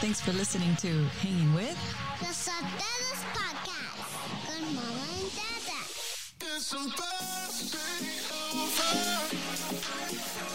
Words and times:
Thanks 0.00 0.20
for 0.20 0.32
listening 0.32 0.76
to 0.76 1.04
Hanging 1.22 1.54
With 1.54 1.76
The 2.20 2.26
Sotelos 2.26 3.22
Podcast 3.32 4.12
con 4.46 4.62
Mama 4.74 5.06
and 5.16 5.30
Dada. 5.32 5.80
It's 6.40 6.66
supposed 6.66 7.72
to 7.72 7.78
be 8.04 8.12
over. 8.30 8.96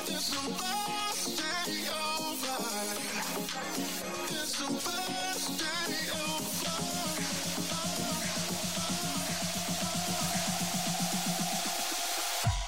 It's 0.08 0.26
supposed 0.26 1.38
to 1.38 1.50
be 1.66 1.78
over. 1.90 2.58
It's 4.29 4.54
supposed 4.56 5.60
to 5.60 5.71
be 5.89 6.01
over. 6.21 6.76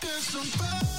It's 0.02 0.26
supposed 0.26 0.88
to 0.88 0.93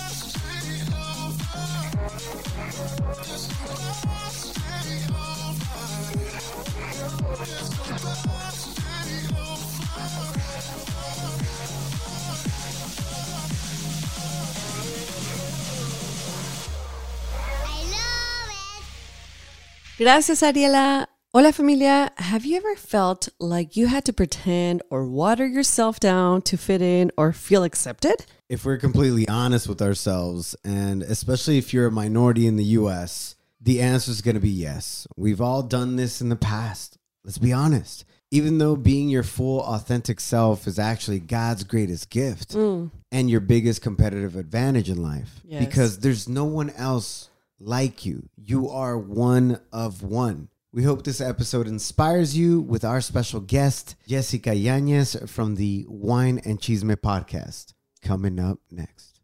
Gracias, 20.04 20.42
Ariela. 20.42 21.08
Hola, 21.36 21.52
familia. 21.52 22.12
Have 22.18 22.46
you 22.46 22.56
ever 22.56 22.76
felt 22.76 23.28
like 23.40 23.76
you 23.76 23.88
had 23.88 24.04
to 24.04 24.12
pretend 24.12 24.84
or 24.88 25.04
water 25.04 25.44
yourself 25.44 25.98
down 25.98 26.42
to 26.42 26.56
fit 26.56 26.80
in 26.80 27.10
or 27.18 27.32
feel 27.32 27.64
accepted? 27.64 28.24
if 28.48 28.64
we're 28.64 28.76
completely 28.76 29.26
honest 29.26 29.66
with 29.66 29.82
ourselves, 29.82 30.54
and 30.62 31.02
especially 31.02 31.58
if 31.58 31.74
you're 31.74 31.88
a 31.88 31.90
minority 31.90 32.46
in 32.46 32.54
the 32.54 32.78
US, 32.78 33.34
the 33.60 33.80
answer 33.80 34.12
is 34.12 34.22
going 34.22 34.36
to 34.36 34.40
be 34.40 34.48
yes. 34.48 35.08
We've 35.16 35.40
all 35.40 35.64
done 35.64 35.96
this 35.96 36.20
in 36.20 36.28
the 36.28 36.36
past. 36.36 36.98
Let's 37.24 37.38
be 37.38 37.52
honest. 37.52 38.04
Even 38.30 38.58
though 38.58 38.76
being 38.76 39.08
your 39.08 39.24
full 39.24 39.60
authentic 39.60 40.20
self 40.20 40.68
is 40.68 40.78
actually 40.78 41.18
God's 41.18 41.64
greatest 41.64 42.10
gift 42.10 42.50
mm. 42.50 42.92
and 43.10 43.28
your 43.28 43.40
biggest 43.40 43.82
competitive 43.82 44.36
advantage 44.36 44.88
in 44.88 45.02
life, 45.02 45.40
Yes. 45.42 45.64
because 45.64 45.98
there's 45.98 46.28
no 46.28 46.44
one 46.44 46.70
else 46.70 47.28
like 47.58 48.06
you. 48.06 48.28
You 48.36 48.68
are 48.68 48.96
one 48.96 49.58
of 49.72 50.04
one. 50.04 50.48
We 50.74 50.82
hope 50.82 51.04
this 51.04 51.20
episode 51.20 51.68
inspires 51.68 52.36
you 52.36 52.58
with 52.58 52.84
our 52.84 53.00
special 53.00 53.38
guest, 53.38 53.94
Jessica 54.08 54.52
Yanez 54.52 55.14
from 55.28 55.54
the 55.54 55.86
Wine 55.88 56.40
and 56.44 56.58
Chisme 56.58 56.96
podcast. 56.96 57.74
Coming 58.02 58.40
up 58.40 58.58
next. 58.72 59.20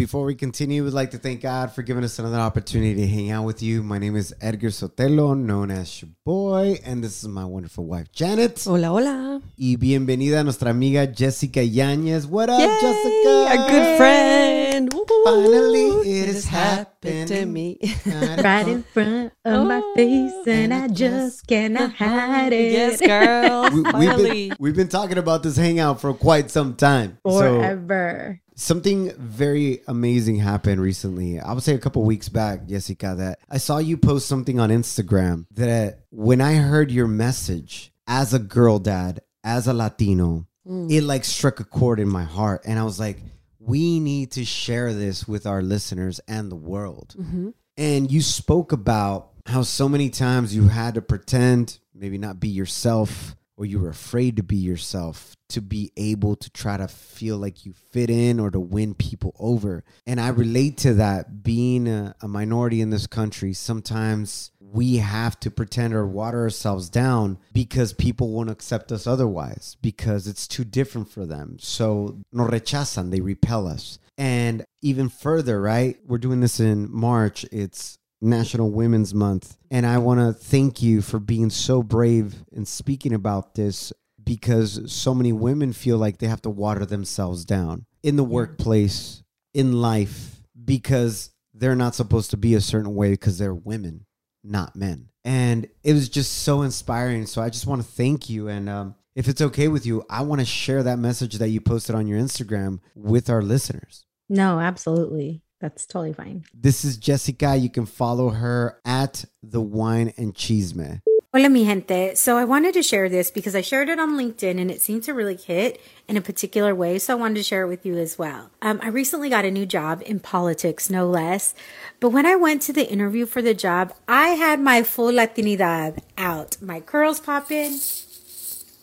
Before 0.00 0.24
we 0.24 0.34
continue, 0.34 0.82
we'd 0.82 0.94
like 0.94 1.10
to 1.10 1.18
thank 1.18 1.42
God 1.42 1.72
for 1.72 1.82
giving 1.82 2.04
us 2.04 2.18
another 2.18 2.38
opportunity 2.38 2.94
to 3.02 3.06
hang 3.06 3.30
out 3.30 3.44
with 3.44 3.62
you. 3.62 3.82
My 3.82 3.98
name 3.98 4.16
is 4.16 4.34
Edgar 4.40 4.70
Sotelo, 4.70 5.38
known 5.38 5.70
as 5.70 6.00
your 6.00 6.10
boy, 6.24 6.78
and 6.86 7.04
this 7.04 7.22
is 7.22 7.28
my 7.28 7.44
wonderful 7.44 7.84
wife, 7.84 8.10
Janet. 8.10 8.64
Hola, 8.64 8.86
hola. 8.86 9.42
Y 9.58 9.76
bienvenida 9.76 10.40
a 10.40 10.42
nuestra 10.42 10.70
amiga 10.70 11.06
Jessica 11.06 11.62
Yanez. 11.62 12.26
What 12.26 12.48
up, 12.48 12.60
Yay, 12.60 12.78
Jessica? 12.80 13.46
A 13.50 13.70
good 13.70 13.96
friend. 13.98 14.94
Woo. 14.94 15.04
Finally, 15.22 15.88
it 15.88 16.06
It 16.06 16.28
is 16.30 16.46
has 16.46 16.78
happened 16.78 17.28
to 17.28 17.44
me. 17.44 17.78
right 18.42 18.66
in 18.66 18.82
front 18.82 19.34
of 19.44 19.66
my 19.66 19.82
oh, 19.84 19.94
face, 19.94 20.46
and 20.46 20.72
I 20.72 20.88
just 20.88 21.46
cannot 21.46 21.92
hide 21.92 22.54
it. 22.54 22.72
yes, 22.72 23.00
girl. 23.06 23.68
We, 23.70 23.82
we've, 23.82 23.92
Finally. 23.92 24.48
been, 24.48 24.56
we've 24.58 24.76
been 24.76 24.88
talking 24.88 25.18
about 25.18 25.42
this 25.42 25.58
hangout 25.58 26.00
for 26.00 26.14
quite 26.14 26.50
some 26.50 26.74
time. 26.74 27.18
So 27.26 27.38
Forever. 27.38 28.40
Something 28.60 29.12
very 29.16 29.80
amazing 29.88 30.36
happened 30.36 30.80
recently. 30.80 31.40
I 31.40 31.52
would 31.52 31.62
say 31.62 31.74
a 31.74 31.78
couple 31.78 32.02
weeks 32.04 32.28
back, 32.28 32.66
Jessica, 32.66 33.14
that 33.18 33.38
I 33.48 33.58
saw 33.58 33.78
you 33.78 33.96
post 33.96 34.28
something 34.28 34.60
on 34.60 34.70
Instagram 34.70 35.46
that 35.52 36.00
when 36.10 36.40
I 36.40 36.54
heard 36.54 36.90
your 36.90 37.08
message 37.08 37.92
as 38.06 38.34
a 38.34 38.38
girl 38.38 38.78
dad, 38.78 39.20
as 39.42 39.66
a 39.66 39.72
Latino, 39.72 40.46
mm. 40.66 40.92
it 40.92 41.02
like 41.02 41.24
struck 41.24 41.60
a 41.60 41.64
chord 41.64 42.00
in 42.00 42.08
my 42.08 42.24
heart. 42.24 42.62
And 42.66 42.78
I 42.78 42.84
was 42.84 43.00
like, 43.00 43.18
we 43.58 43.98
need 44.00 44.32
to 44.32 44.44
share 44.44 44.92
this 44.92 45.26
with 45.26 45.46
our 45.46 45.62
listeners 45.62 46.20
and 46.28 46.50
the 46.50 46.56
world. 46.56 47.14
Mm-hmm. 47.18 47.50
And 47.76 48.10
you 48.10 48.20
spoke 48.20 48.72
about 48.72 49.30
how 49.46 49.62
so 49.62 49.88
many 49.88 50.10
times 50.10 50.54
you 50.54 50.68
had 50.68 50.94
to 50.94 51.02
pretend, 51.02 51.78
maybe 51.94 52.18
not 52.18 52.40
be 52.40 52.48
yourself, 52.48 53.34
or 53.60 53.66
you 53.66 53.78
were 53.78 53.90
afraid 53.90 54.36
to 54.36 54.42
be 54.42 54.56
yourself 54.56 55.36
to 55.50 55.60
be 55.60 55.92
able 55.94 56.34
to 56.34 56.48
try 56.48 56.78
to 56.78 56.88
feel 56.88 57.36
like 57.36 57.66
you 57.66 57.74
fit 57.90 58.08
in 58.08 58.40
or 58.40 58.50
to 58.50 58.58
win 58.58 58.94
people 58.94 59.36
over. 59.38 59.84
And 60.06 60.18
I 60.18 60.28
relate 60.28 60.78
to 60.78 60.94
that 60.94 61.42
being 61.42 61.86
a, 61.86 62.14
a 62.22 62.28
minority 62.28 62.80
in 62.80 62.88
this 62.88 63.06
country. 63.06 63.52
Sometimes 63.52 64.50
we 64.60 64.96
have 64.96 65.38
to 65.40 65.50
pretend 65.50 65.92
or 65.92 66.06
water 66.06 66.40
ourselves 66.40 66.88
down 66.88 67.38
because 67.52 67.92
people 67.92 68.30
won't 68.30 68.48
accept 68.48 68.92
us 68.92 69.06
otherwise 69.06 69.76
because 69.82 70.26
it's 70.26 70.48
too 70.48 70.64
different 70.64 71.10
for 71.10 71.26
them. 71.26 71.58
So 71.60 72.18
no 72.32 72.44
rechazan, 72.44 73.10
they 73.10 73.20
repel 73.20 73.66
us. 73.66 73.98
And 74.16 74.64
even 74.80 75.10
further, 75.10 75.60
right? 75.60 75.98
We're 76.06 76.18
doing 76.18 76.40
this 76.40 76.60
in 76.60 76.90
March. 76.90 77.44
It's 77.52 77.98
National 78.20 78.70
Women's 78.70 79.14
Month. 79.14 79.56
And 79.70 79.86
I 79.86 79.98
want 79.98 80.20
to 80.20 80.32
thank 80.32 80.82
you 80.82 81.02
for 81.02 81.18
being 81.18 81.50
so 81.50 81.82
brave 81.82 82.44
and 82.52 82.66
speaking 82.66 83.14
about 83.14 83.54
this 83.54 83.92
because 84.22 84.92
so 84.92 85.14
many 85.14 85.32
women 85.32 85.72
feel 85.72 85.98
like 85.98 86.18
they 86.18 86.26
have 86.26 86.42
to 86.42 86.50
water 86.50 86.84
themselves 86.84 87.44
down 87.44 87.86
in 88.02 88.16
the 88.16 88.24
workplace, 88.24 89.22
in 89.54 89.80
life, 89.80 90.42
because 90.64 91.30
they're 91.54 91.76
not 91.76 91.94
supposed 91.94 92.30
to 92.30 92.36
be 92.36 92.54
a 92.54 92.60
certain 92.60 92.94
way 92.94 93.10
because 93.10 93.38
they're 93.38 93.54
women, 93.54 94.06
not 94.44 94.76
men. 94.76 95.08
And 95.24 95.68
it 95.82 95.92
was 95.92 96.08
just 96.08 96.32
so 96.38 96.62
inspiring. 96.62 97.26
So 97.26 97.42
I 97.42 97.50
just 97.50 97.66
want 97.66 97.82
to 97.82 97.88
thank 97.88 98.30
you. 98.30 98.48
And 98.48 98.68
um, 98.68 98.94
if 99.14 99.28
it's 99.28 99.42
okay 99.42 99.68
with 99.68 99.84
you, 99.84 100.04
I 100.08 100.22
want 100.22 100.40
to 100.40 100.46
share 100.46 100.82
that 100.82 100.98
message 100.98 101.34
that 101.38 101.48
you 101.48 101.60
posted 101.60 101.94
on 101.94 102.06
your 102.06 102.18
Instagram 102.18 102.80
with 102.94 103.28
our 103.28 103.42
listeners. 103.42 104.06
No, 104.28 104.60
absolutely. 104.60 105.42
That's 105.60 105.86
totally 105.86 106.14
fine. 106.14 106.44
This 106.54 106.84
is 106.84 106.96
Jessica. 106.96 107.56
You 107.56 107.70
can 107.70 107.86
follow 107.86 108.30
her 108.30 108.80
at 108.84 109.26
the 109.42 109.60
Wine 109.60 110.12
and 110.16 110.34
Chisme. 110.34 111.02
Hola, 111.32 111.48
mi 111.48 111.64
gente. 111.64 112.16
So 112.16 112.36
I 112.36 112.44
wanted 112.44 112.74
to 112.74 112.82
share 112.82 113.08
this 113.08 113.30
because 113.30 113.54
I 113.54 113.60
shared 113.60 113.88
it 113.88 114.00
on 114.00 114.18
LinkedIn 114.18 114.60
and 114.60 114.68
it 114.68 114.80
seemed 114.80 115.04
to 115.04 115.14
really 115.14 115.36
hit 115.36 115.80
in 116.08 116.16
a 116.16 116.20
particular 116.20 116.74
way. 116.74 116.98
So 116.98 117.12
I 117.12 117.20
wanted 117.20 117.36
to 117.36 117.44
share 117.44 117.62
it 117.62 117.68
with 117.68 117.86
you 117.86 117.96
as 117.96 118.18
well. 118.18 118.50
Um, 118.62 118.80
I 118.82 118.88
recently 118.88 119.28
got 119.28 119.44
a 119.44 119.50
new 119.52 119.64
job 119.64 120.02
in 120.04 120.18
politics, 120.18 120.90
no 120.90 121.06
less. 121.06 121.54
But 122.00 122.10
when 122.10 122.26
I 122.26 122.34
went 122.34 122.62
to 122.62 122.72
the 122.72 122.90
interview 122.90 123.26
for 123.26 123.42
the 123.42 123.54
job, 123.54 123.94
I 124.08 124.30
had 124.30 124.58
my 124.58 124.82
full 124.82 125.12
Latinidad 125.12 126.00
out. 126.18 126.56
My 126.60 126.80
curls 126.80 127.20
popping, 127.20 127.78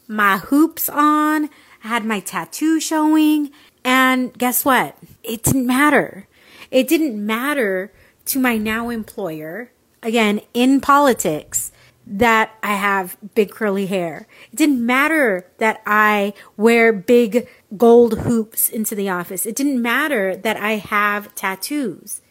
my 0.07 0.37
hoops 0.37 0.87
on, 0.87 1.49
I 1.83 1.87
had 1.89 2.05
my 2.05 2.21
tattoo 2.21 2.79
showing. 2.79 3.51
And 3.83 4.31
guess 4.37 4.63
what? 4.63 4.95
It 5.21 5.43
didn't 5.43 5.67
matter. 5.67 6.27
It 6.71 6.87
didn't 6.87 7.25
matter 7.25 7.91
to 8.25 8.39
my 8.39 8.57
now 8.57 8.89
employer, 8.89 9.71
again, 10.03 10.41
in 10.53 10.81
politics, 10.81 11.71
that 12.09 12.51
I 12.63 12.75
have 12.75 13.17
big 13.35 13.51
curly 13.51 13.87
hair. 13.87 14.27
It 14.51 14.55
didn't 14.55 14.85
matter 14.85 15.45
that 15.57 15.81
I 15.85 16.33
wear 16.55 16.93
big 16.93 17.49
gold 17.75 18.19
hoops 18.19 18.69
into 18.69 18.95
the 18.95 19.09
office. 19.09 19.45
It 19.45 19.55
didn't 19.55 19.81
matter 19.81 20.35
that 20.35 20.55
I 20.57 20.73
have 20.77 21.35
tattoos. 21.35 22.21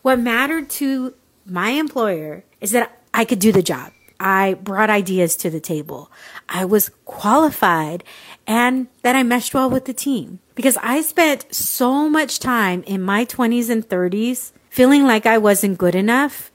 What 0.00 0.20
mattered 0.20 0.70
to 0.70 1.14
my 1.44 1.70
employer 1.70 2.44
is 2.60 2.70
that 2.70 3.02
I 3.12 3.24
could 3.24 3.38
do 3.38 3.52
the 3.52 3.62
job. 3.62 3.92
I 4.18 4.54
brought 4.54 4.88
ideas 4.88 5.36
to 5.36 5.50
the 5.50 5.60
table. 5.60 6.10
I 6.48 6.64
was 6.64 6.90
qualified 7.04 8.02
and 8.46 8.88
that 9.02 9.16
I 9.16 9.22
meshed 9.22 9.54
well 9.54 9.68
with 9.70 9.84
the 9.84 9.92
team 9.92 10.38
because 10.54 10.76
I 10.78 11.02
spent 11.02 11.52
so 11.54 12.08
much 12.08 12.38
time 12.38 12.82
in 12.84 13.02
my 13.02 13.24
20s 13.24 13.70
and 13.70 13.86
30s 13.86 14.52
feeling 14.70 15.04
like 15.04 15.26
I 15.26 15.38
wasn't 15.38 15.78
good 15.78 15.94
enough 15.94 16.50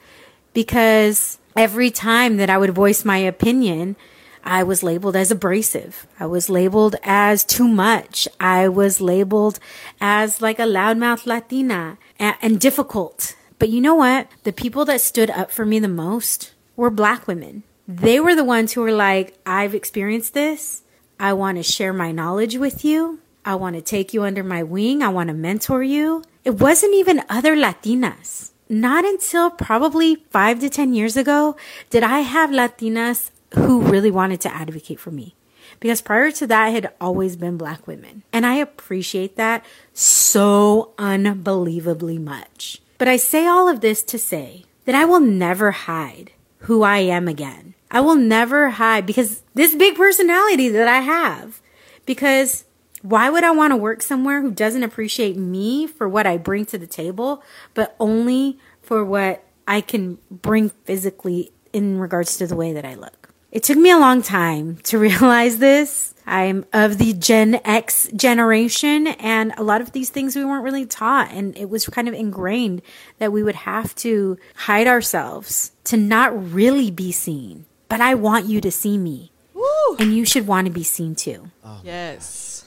because 0.54 1.40
every 1.56 1.92
time 1.92 2.38
that 2.38 2.50
I 2.50 2.58
would 2.58 2.74
voice 2.74 3.04
my 3.04 3.18
opinion, 3.18 3.96
I 4.44 4.64
was 4.64 4.84
labeled 4.84 5.16
as 5.16 5.32
abrasive. 5.32 6.08
I 6.20 6.26
was 6.26 6.50
labeled 6.50 6.96
as 7.04 7.44
too 7.44 7.68
much. 7.68 8.28
I 8.40 8.68
was 8.68 9.02
labeled 9.02 9.60
as 10.00 10.42
like 10.42 10.60
a 10.60 10.64
loudmouth 10.64 11.26
Latina 11.26 11.98
and, 12.18 12.36
and 12.42 12.60
difficult. 12.60 13.36
But 13.60 13.70
you 13.70 13.82
know 13.82 13.96
what? 13.96 14.28
The 14.44 14.54
people 14.54 14.86
that 14.86 15.02
stood 15.02 15.30
up 15.30 15.52
for 15.52 15.66
me 15.66 15.80
the 15.80 15.88
most 15.88 16.54
were 16.76 16.90
black 16.90 17.28
women. 17.28 17.64
They 17.88 18.20
were 18.20 18.36
the 18.36 18.44
ones 18.44 18.74
who 18.74 18.82
were 18.82 18.92
like, 18.92 19.38
I've 19.46 19.76
experienced 19.76 20.34
this. 20.34 20.82
I 21.22 21.34
want 21.34 21.58
to 21.58 21.64
share 21.64 21.94
my 21.94 22.12
knowledge 22.12 22.58
with 22.58 22.84
you. 22.84 23.20
I 23.46 23.54
want 23.54 23.76
to 23.76 23.82
take 23.84 24.12
you 24.12 24.24
under 24.24 24.44
my 24.44 24.64
wing. 24.64 25.04
I 25.04 25.10
want 25.10 25.28
to 25.28 25.36
mentor 25.36 25.84
you. 25.84 26.24
It 26.44 26.60
wasn't 26.60 26.96
even 26.96 27.22
other 27.30 27.56
Latinas. 27.56 28.54
Not 28.68 29.06
until 29.06 29.52
probably 29.52 30.16
five 30.32 30.60
to 30.62 30.70
10 30.70 30.96
years 30.96 31.16
ago 31.16 31.56
did 31.92 32.02
I 32.02 32.22
have 32.22 32.50
Latinas 32.50 33.30
who 33.54 33.82
really 33.82 34.10
wanted 34.10 34.42
to 34.42 34.54
advocate 34.54 35.00
for 35.00 35.12
me. 35.12 35.36
Because 35.80 36.02
prior 36.02 36.32
to 36.32 36.48
that, 36.48 36.70
it 36.70 36.84
had 36.86 36.94
always 37.00 37.36
been 37.36 37.56
black 37.56 37.86
women. 37.86 38.24
And 38.34 38.44
I 38.44 38.56
appreciate 38.56 39.36
that 39.36 39.64
so 39.94 40.94
unbelievably 40.98 42.18
much. 42.18 42.82
But 42.98 43.08
I 43.08 43.18
say 43.18 43.46
all 43.46 43.68
of 43.68 43.82
this 43.82 44.02
to 44.06 44.18
say 44.18 44.66
that 44.86 44.96
I 44.96 45.06
will 45.06 45.20
never 45.20 45.70
hide 45.70 46.32
who 46.62 46.82
I 46.82 46.98
am 46.98 47.28
again. 47.28 47.71
I 47.92 48.00
will 48.00 48.16
never 48.16 48.70
hide 48.70 49.06
because 49.06 49.44
this 49.54 49.76
big 49.76 49.96
personality 49.96 50.70
that 50.70 50.88
I 50.88 51.02
have. 51.02 51.62
Because 52.06 52.64
why 53.02 53.30
would 53.30 53.44
I 53.44 53.52
want 53.52 53.72
to 53.72 53.78
work 53.78 54.02
somewhere 54.02 54.42
who 54.42 54.50
doesn't 54.50 54.84
appreciate 54.84 55.36
me 55.36 55.88
for 55.88 56.08
what 56.08 56.26
I 56.26 56.38
bring 56.38 56.66
to 56.68 56.78
the 56.78 56.88
table, 56.88 57.44
but 57.74 57.96
only 58.00 58.58
for 58.82 59.04
what 59.04 59.44
I 59.68 59.82
can 59.82 60.20
bring 60.30 60.70
physically 60.70 61.52
in 61.74 62.00
regards 62.00 62.38
to 62.38 62.48
the 62.48 62.56
way 62.56 62.72
that 62.74 62.86
I 62.86 62.96
look? 62.96 63.34
It 63.52 63.64
took 63.64 63.78
me 63.78 63.92
a 63.92 63.98
long 63.98 64.22
time 64.22 64.78
to 64.84 64.98
realize 64.98 65.58
this. 65.58 66.14
I'm 66.26 66.66
of 66.72 66.98
the 66.98 67.12
Gen 67.14 67.60
X 67.66 68.08
generation, 68.16 69.08
and 69.08 69.54
a 69.58 69.64
lot 69.64 69.82
of 69.82 69.92
these 69.92 70.10
things 70.10 70.36
we 70.36 70.46
weren't 70.46 70.64
really 70.64 70.86
taught. 70.86 71.32
And 71.32 71.58
it 71.58 71.70
was 71.70 71.86
kind 71.88 72.08
of 72.08 72.14
ingrained 72.14 72.84
that 73.18 73.34
we 73.34 73.44
would 73.44 73.56
have 73.56 73.94
to 73.96 74.38
hide 74.56 74.88
ourselves 74.88 75.72
to 75.86 75.98
not 75.98 76.54
really 76.54 76.90
be 76.90 77.12
seen. 77.12 77.66
But 77.92 78.00
I 78.00 78.16
want 78.16 78.46
you 78.46 78.62
to 78.62 78.72
see 78.72 78.98
me, 78.98 79.34
Woo! 79.54 79.98
and 80.00 80.16
you 80.16 80.24
should 80.24 80.48
want 80.48 80.66
to 80.66 80.72
be 80.72 80.82
seen 80.82 81.14
too. 81.14 81.52
Oh 81.62 81.82
yes. 81.84 82.64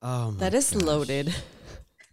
Oh, 0.00 0.30
my 0.30 0.38
That 0.38 0.54
is 0.54 0.70
gosh. 0.70 0.82
loaded. 0.82 1.34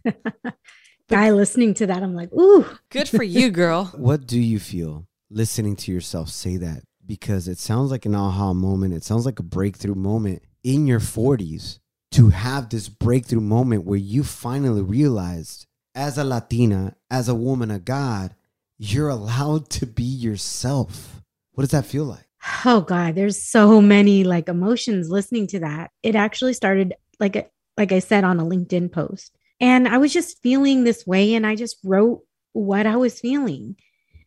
Guy 1.08 1.30
listening 1.30 1.74
to 1.74 1.86
that, 1.86 2.02
I'm 2.02 2.16
like, 2.16 2.32
ooh. 2.32 2.66
Good 2.90 3.08
for 3.08 3.22
you, 3.22 3.50
girl. 3.50 3.84
What 3.96 4.26
do 4.26 4.40
you 4.40 4.58
feel 4.58 5.06
listening 5.30 5.76
to 5.76 5.92
yourself 5.92 6.28
say 6.28 6.56
that? 6.56 6.82
Because 7.06 7.46
it 7.46 7.58
sounds 7.58 7.92
like 7.92 8.04
an 8.04 8.16
aha 8.16 8.52
moment. 8.52 8.94
It 8.94 9.04
sounds 9.04 9.26
like 9.26 9.38
a 9.38 9.44
breakthrough 9.44 9.94
moment 9.94 10.42
in 10.64 10.88
your 10.88 10.98
40s 10.98 11.78
to 12.12 12.30
have 12.30 12.68
this 12.68 12.88
breakthrough 12.88 13.40
moment 13.42 13.84
where 13.84 13.96
you 13.98 14.24
finally 14.24 14.82
realized, 14.82 15.66
as 15.94 16.18
a 16.18 16.24
Latina, 16.24 16.96
as 17.12 17.28
a 17.28 17.34
woman 17.36 17.70
of 17.70 17.84
God, 17.84 18.34
you're 18.76 19.08
allowed 19.08 19.70
to 19.70 19.86
be 19.86 20.02
yourself. 20.02 21.22
What 21.52 21.62
does 21.62 21.70
that 21.70 21.86
feel 21.86 22.04
like? 22.04 22.26
Oh 22.64 22.80
God, 22.80 23.14
there's 23.14 23.42
so 23.42 23.80
many 23.82 24.24
like 24.24 24.48
emotions 24.48 25.10
listening 25.10 25.46
to 25.48 25.60
that. 25.60 25.90
It 26.02 26.14
actually 26.14 26.54
started 26.54 26.94
like 27.18 27.50
like 27.76 27.92
I 27.92 27.98
said 27.98 28.24
on 28.24 28.40
a 28.40 28.44
LinkedIn 28.44 28.92
post. 28.92 29.36
And 29.60 29.86
I 29.86 29.98
was 29.98 30.12
just 30.12 30.42
feeling 30.42 30.84
this 30.84 31.06
way 31.06 31.34
and 31.34 31.46
I 31.46 31.54
just 31.54 31.76
wrote 31.84 32.22
what 32.52 32.86
I 32.86 32.96
was 32.96 33.20
feeling. 33.20 33.76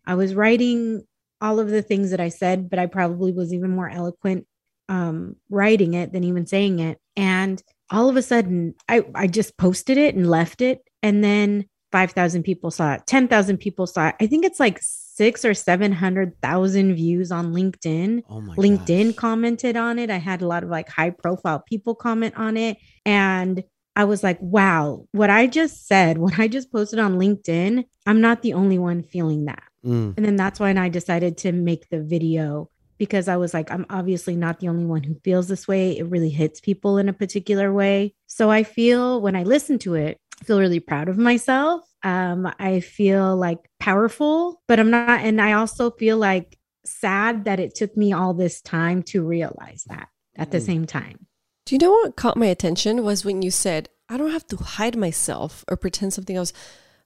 I 0.05 0.15
was 0.15 0.35
writing 0.35 1.03
all 1.41 1.59
of 1.59 1.69
the 1.69 1.81
things 1.81 2.11
that 2.11 2.19
I 2.19 2.29
said, 2.29 2.69
but 2.69 2.79
I 2.79 2.85
probably 2.85 3.31
was 3.31 3.53
even 3.53 3.71
more 3.71 3.89
eloquent 3.89 4.47
um 4.89 5.37
writing 5.49 5.93
it 5.93 6.11
than 6.11 6.23
even 6.23 6.45
saying 6.45 6.79
it. 6.79 6.99
And 7.15 7.61
all 7.89 8.09
of 8.09 8.15
a 8.15 8.21
sudden 8.21 8.75
I 8.87 9.05
I 9.15 9.27
just 9.27 9.57
posted 9.57 9.97
it 9.97 10.15
and 10.15 10.29
left 10.29 10.61
it 10.61 10.81
and 11.01 11.23
then 11.23 11.65
5,000 11.93 12.41
people 12.43 12.71
saw 12.71 12.95
it, 12.95 13.03
10,000 13.05 13.57
people 13.59 13.85
saw 13.87 14.07
it. 14.09 14.15
I 14.19 14.25
think 14.27 14.43
it's 14.45 14.59
like 14.59 14.79
6 14.81 15.45
or 15.45 15.53
700,000 15.53 16.95
views 16.95 17.31
on 17.31 17.53
LinkedIn. 17.53 18.23
Oh 18.29 18.41
my 18.41 18.55
LinkedIn 18.55 19.07
gosh. 19.09 19.15
commented 19.15 19.77
on 19.77 19.99
it. 19.99 20.09
I 20.09 20.17
had 20.17 20.41
a 20.41 20.47
lot 20.47 20.63
of 20.63 20.69
like 20.69 20.89
high 20.89 21.11
profile 21.11 21.63
people 21.67 21.95
comment 21.95 22.33
on 22.35 22.57
it. 22.57 22.77
And 23.05 23.63
I 23.95 24.05
was 24.05 24.23
like, 24.23 24.39
wow, 24.41 25.05
what 25.11 25.29
I 25.29 25.45
just 25.45 25.87
said, 25.87 26.17
what 26.17 26.39
I 26.39 26.47
just 26.47 26.71
posted 26.71 26.97
on 26.99 27.19
LinkedIn, 27.19 27.83
I'm 28.07 28.21
not 28.21 28.41
the 28.41 28.53
only 28.53 28.79
one 28.79 29.03
feeling 29.03 29.45
that. 29.45 29.63
Mm, 29.85 30.15
And 30.17 30.25
then 30.25 30.35
that's 30.35 30.59
when 30.59 30.77
I 30.79 30.89
decided 30.89 31.37
to 31.39 31.51
make 31.51 31.89
the 31.89 32.01
video 32.01 32.69
because 32.97 33.27
I 33.27 33.37
was 33.37 33.53
like, 33.53 33.69
I'm 33.69 33.85
obviously 33.89 34.35
not 34.35 34.59
the 34.59 34.69
only 34.69 34.85
one 34.85 35.03
who 35.03 35.15
feels 35.23 35.47
this 35.47 35.67
way. 35.67 35.97
It 35.97 36.05
really 36.09 36.29
hits 36.29 36.59
people 36.61 36.97
in 36.97 37.09
a 37.09 37.13
particular 37.13 37.73
way. 37.73 38.15
So 38.27 38.49
I 38.49 38.63
feel 38.63 39.21
when 39.21 39.35
I 39.35 39.43
listen 39.43 39.77
to 39.79 39.93
it, 39.95 40.17
feel 40.43 40.59
really 40.59 40.79
proud 40.79 41.09
of 41.09 41.17
myself. 41.17 41.81
Um, 42.03 42.51
I 42.59 42.79
feel 42.81 43.35
like 43.35 43.59
powerful, 43.79 44.61
but 44.67 44.79
I'm 44.79 44.91
not. 44.91 45.21
And 45.21 45.41
I 45.41 45.53
also 45.53 45.89
feel 45.91 46.17
like 46.17 46.57
sad 46.85 47.45
that 47.45 47.59
it 47.59 47.75
took 47.75 47.95
me 47.95 48.11
all 48.13 48.33
this 48.33 48.61
time 48.61 49.03
to 49.03 49.23
realize 49.23 49.85
that 49.87 50.09
at 50.35 50.51
the 50.51 50.57
Mm. 50.59 50.65
same 50.65 50.85
time. 50.85 51.27
Do 51.65 51.75
you 51.75 51.79
know 51.79 51.91
what 51.91 52.17
caught 52.17 52.35
my 52.35 52.47
attention 52.47 53.03
was 53.03 53.23
when 53.23 53.41
you 53.41 53.51
said, 53.51 53.87
I 54.09 54.17
don't 54.17 54.31
have 54.31 54.45
to 54.47 54.57
hide 54.57 54.97
myself 54.97 55.63
or 55.69 55.77
pretend 55.77 56.13
something 56.13 56.35
else. 56.35 56.51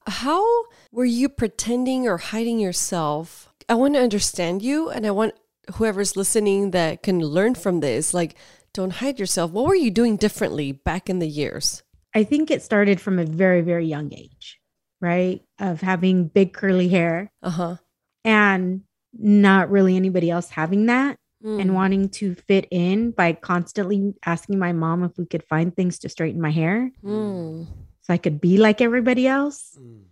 How 0.08 0.44
were 0.92 1.06
you 1.06 1.30
pretending 1.30 2.08
or 2.08 2.18
hiding 2.18 2.60
yourself? 2.60 3.50
I 3.70 3.76
want 3.76 3.94
to 3.96 4.02
understand 4.02 4.64
you 4.64 4.90
and 4.90 5.06
I 5.06 5.12
want 5.12 5.34
whoever's 5.76 6.16
listening 6.16 6.72
that 6.72 7.04
can 7.04 7.20
learn 7.20 7.54
from 7.54 7.82
this. 7.82 8.14
Like, 8.14 8.36
don't 8.74 8.94
hide 8.94 9.20
yourself. 9.20 9.52
What 9.52 9.66
were 9.66 9.76
you 9.76 9.92
doing 9.92 10.18
differently 10.18 10.72
back 10.72 11.10
in 11.10 11.20
the 11.20 11.28
years? 11.28 11.84
I 12.18 12.24
think 12.24 12.50
it 12.52 12.62
started 12.62 13.00
from 13.00 13.20
a 13.20 13.26
very, 13.26 13.62
very 13.62 13.86
young 13.86 14.12
age, 14.14 14.60
right? 15.02 15.42
Of 15.60 15.82
having 15.82 16.28
big 16.28 16.54
curly 16.54 16.88
hair 16.90 17.32
Uh 17.44 17.50
huh. 17.50 17.76
and 18.24 18.82
not 19.14 19.70
really 19.70 19.96
anybody 19.96 20.30
else 20.30 20.50
having 20.50 20.88
that. 20.88 21.18
Mm. 21.46 21.62
and 21.62 21.76
wanting 21.76 22.10
to 22.10 22.34
fit 22.34 22.66
in 22.72 23.12
by 23.12 23.34
constantly 23.34 24.16
asking 24.26 24.58
my 24.58 24.74
mom 24.74 25.04
if 25.04 25.12
we 25.20 25.26
could 25.28 25.44
find 25.44 25.70
things 25.76 26.00
to 26.00 26.10
straighten 26.10 26.42
my 26.42 26.50
hair 26.50 26.92
Mm. 27.04 27.68
so 28.02 28.12
I 28.12 28.18
could 28.18 28.42
be 28.42 28.58
like 28.58 28.82
everybody 28.82 29.28
else. 29.28 29.78
mm, 29.80 30.06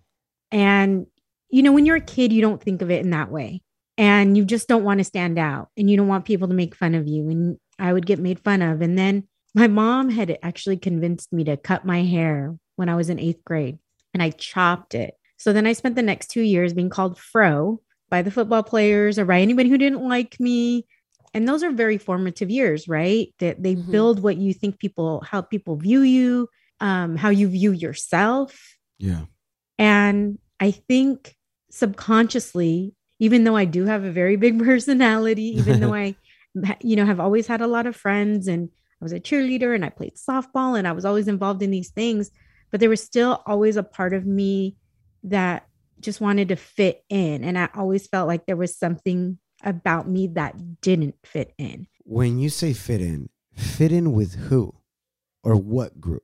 And, 0.52 1.08
you 1.50 1.64
know, 1.64 1.72
when 1.74 1.84
you're 1.88 1.96
a 2.06 2.12
kid, 2.16 2.32
you 2.32 2.42
don't 2.42 2.62
think 2.62 2.84
of 2.84 2.92
it 2.92 3.04
in 3.04 3.10
that 3.10 3.32
way. 3.32 3.64
And 3.98 4.38
you 4.38 4.46
just 4.46 4.68
don't 4.68 4.84
want 4.84 5.00
to 5.00 5.04
stand 5.04 5.40
out 5.40 5.70
and 5.76 5.90
you 5.90 5.98
don't 5.98 6.08
want 6.14 6.26
people 6.26 6.48
to 6.48 6.54
make 6.54 6.76
fun 6.76 6.94
of 6.94 7.08
you. 7.08 7.28
And 7.32 7.58
I 7.80 7.92
would 7.92 8.06
get 8.06 8.20
made 8.20 8.40
fun 8.42 8.62
of. 8.62 8.82
And 8.82 8.96
then 8.96 9.28
my 9.56 9.68
mom 9.68 10.10
had 10.10 10.38
actually 10.44 10.78
convinced 10.78 11.32
me 11.34 11.44
to 11.46 11.58
cut 11.58 11.86
my 11.86 12.04
hair 12.04 12.56
when 12.76 12.90
I 12.90 12.96
was 12.96 13.10
in 13.10 13.20
eighth 13.20 13.44
grade 13.44 13.80
and 14.14 14.22
I 14.22 14.30
chopped 14.30 14.94
it. 14.94 15.16
So 15.38 15.54
then 15.54 15.66
I 15.66 15.74
spent 15.74 15.96
the 15.96 16.02
next 16.02 16.28
two 16.28 16.42
years 16.42 16.74
being 16.74 16.90
called 16.90 17.18
Fro 17.18 17.82
by 18.10 18.22
the 18.22 18.32
football 18.32 18.64
players 18.64 19.18
or 19.18 19.26
by 19.26 19.40
anybody 19.40 19.70
who 19.70 19.78
didn't 19.78 20.08
like 20.08 20.40
me. 20.40 20.86
And 21.34 21.48
those 21.48 21.64
are 21.64 21.72
very 21.72 21.98
formative 21.98 22.50
years, 22.50 22.88
right? 22.88 23.34
That 23.40 23.64
they 23.64 23.76
Mhm. 23.76 23.92
build 23.92 24.22
what 24.22 24.38
you 24.38 24.54
think 24.54 24.78
people, 24.78 25.22
how 25.26 25.42
people 25.42 25.76
view 25.78 26.02
you, 26.02 26.48
um, 26.80 27.16
how 27.16 27.30
you 27.30 27.48
view 27.48 27.72
yourself. 27.72 28.78
yeah. 29.00 29.26
And 29.78 30.38
I 30.60 30.72
think 30.72 31.36
subconsciously, 31.70 32.94
even 33.20 33.44
though 33.44 33.56
I 33.56 33.66
do 33.66 33.86
have 33.86 34.04
a 34.04 34.12
very 34.12 34.36
big 34.36 34.60
personality, 34.64 35.58
even 35.60 35.80
though 35.80 35.94
I, 36.06 36.16
you 36.82 36.96
know, 36.96 37.06
have 37.06 37.20
always 37.20 37.48
had 37.48 37.62
a 37.62 37.68
lot 37.68 37.86
of 37.88 37.96
friends 37.96 38.48
and 38.48 38.70
I 38.70 38.72
was 39.06 39.14
a 39.14 39.20
cheerleader 39.20 39.76
and 39.76 39.86
I 39.86 39.90
played 39.90 40.16
softball 40.16 40.78
and 40.78 40.88
I 40.88 40.92
was 40.92 41.06
always 41.06 41.28
involved 41.28 41.62
in 41.62 41.70
these 41.70 41.92
things, 41.92 42.32
but 42.72 42.80
there 42.80 42.90
was 42.90 43.04
still 43.04 43.44
always 43.46 43.78
a 43.78 43.84
part 43.84 44.14
of 44.14 44.26
me 44.26 44.78
that 45.24 45.68
just 46.00 46.20
wanted 46.20 46.50
to 46.50 46.56
fit 46.56 47.04
in. 47.08 47.44
And 47.44 47.56
I 47.58 47.70
always 47.76 48.08
felt 48.08 48.28
like 48.28 48.48
there 48.48 48.58
was 48.58 48.76
something 48.76 49.38
about 49.64 50.10
me 50.10 50.28
that 50.34 50.82
didn't 50.82 51.16
fit 51.24 51.54
in. 51.60 51.86
When 52.04 52.40
you 52.40 52.50
say 52.50 52.74
fit 52.74 53.00
in, 53.00 53.30
fit 53.54 53.92
in 53.92 54.12
with 54.12 54.34
who 54.34 54.74
or 55.44 55.56
what 55.56 56.02
group? 56.02 56.24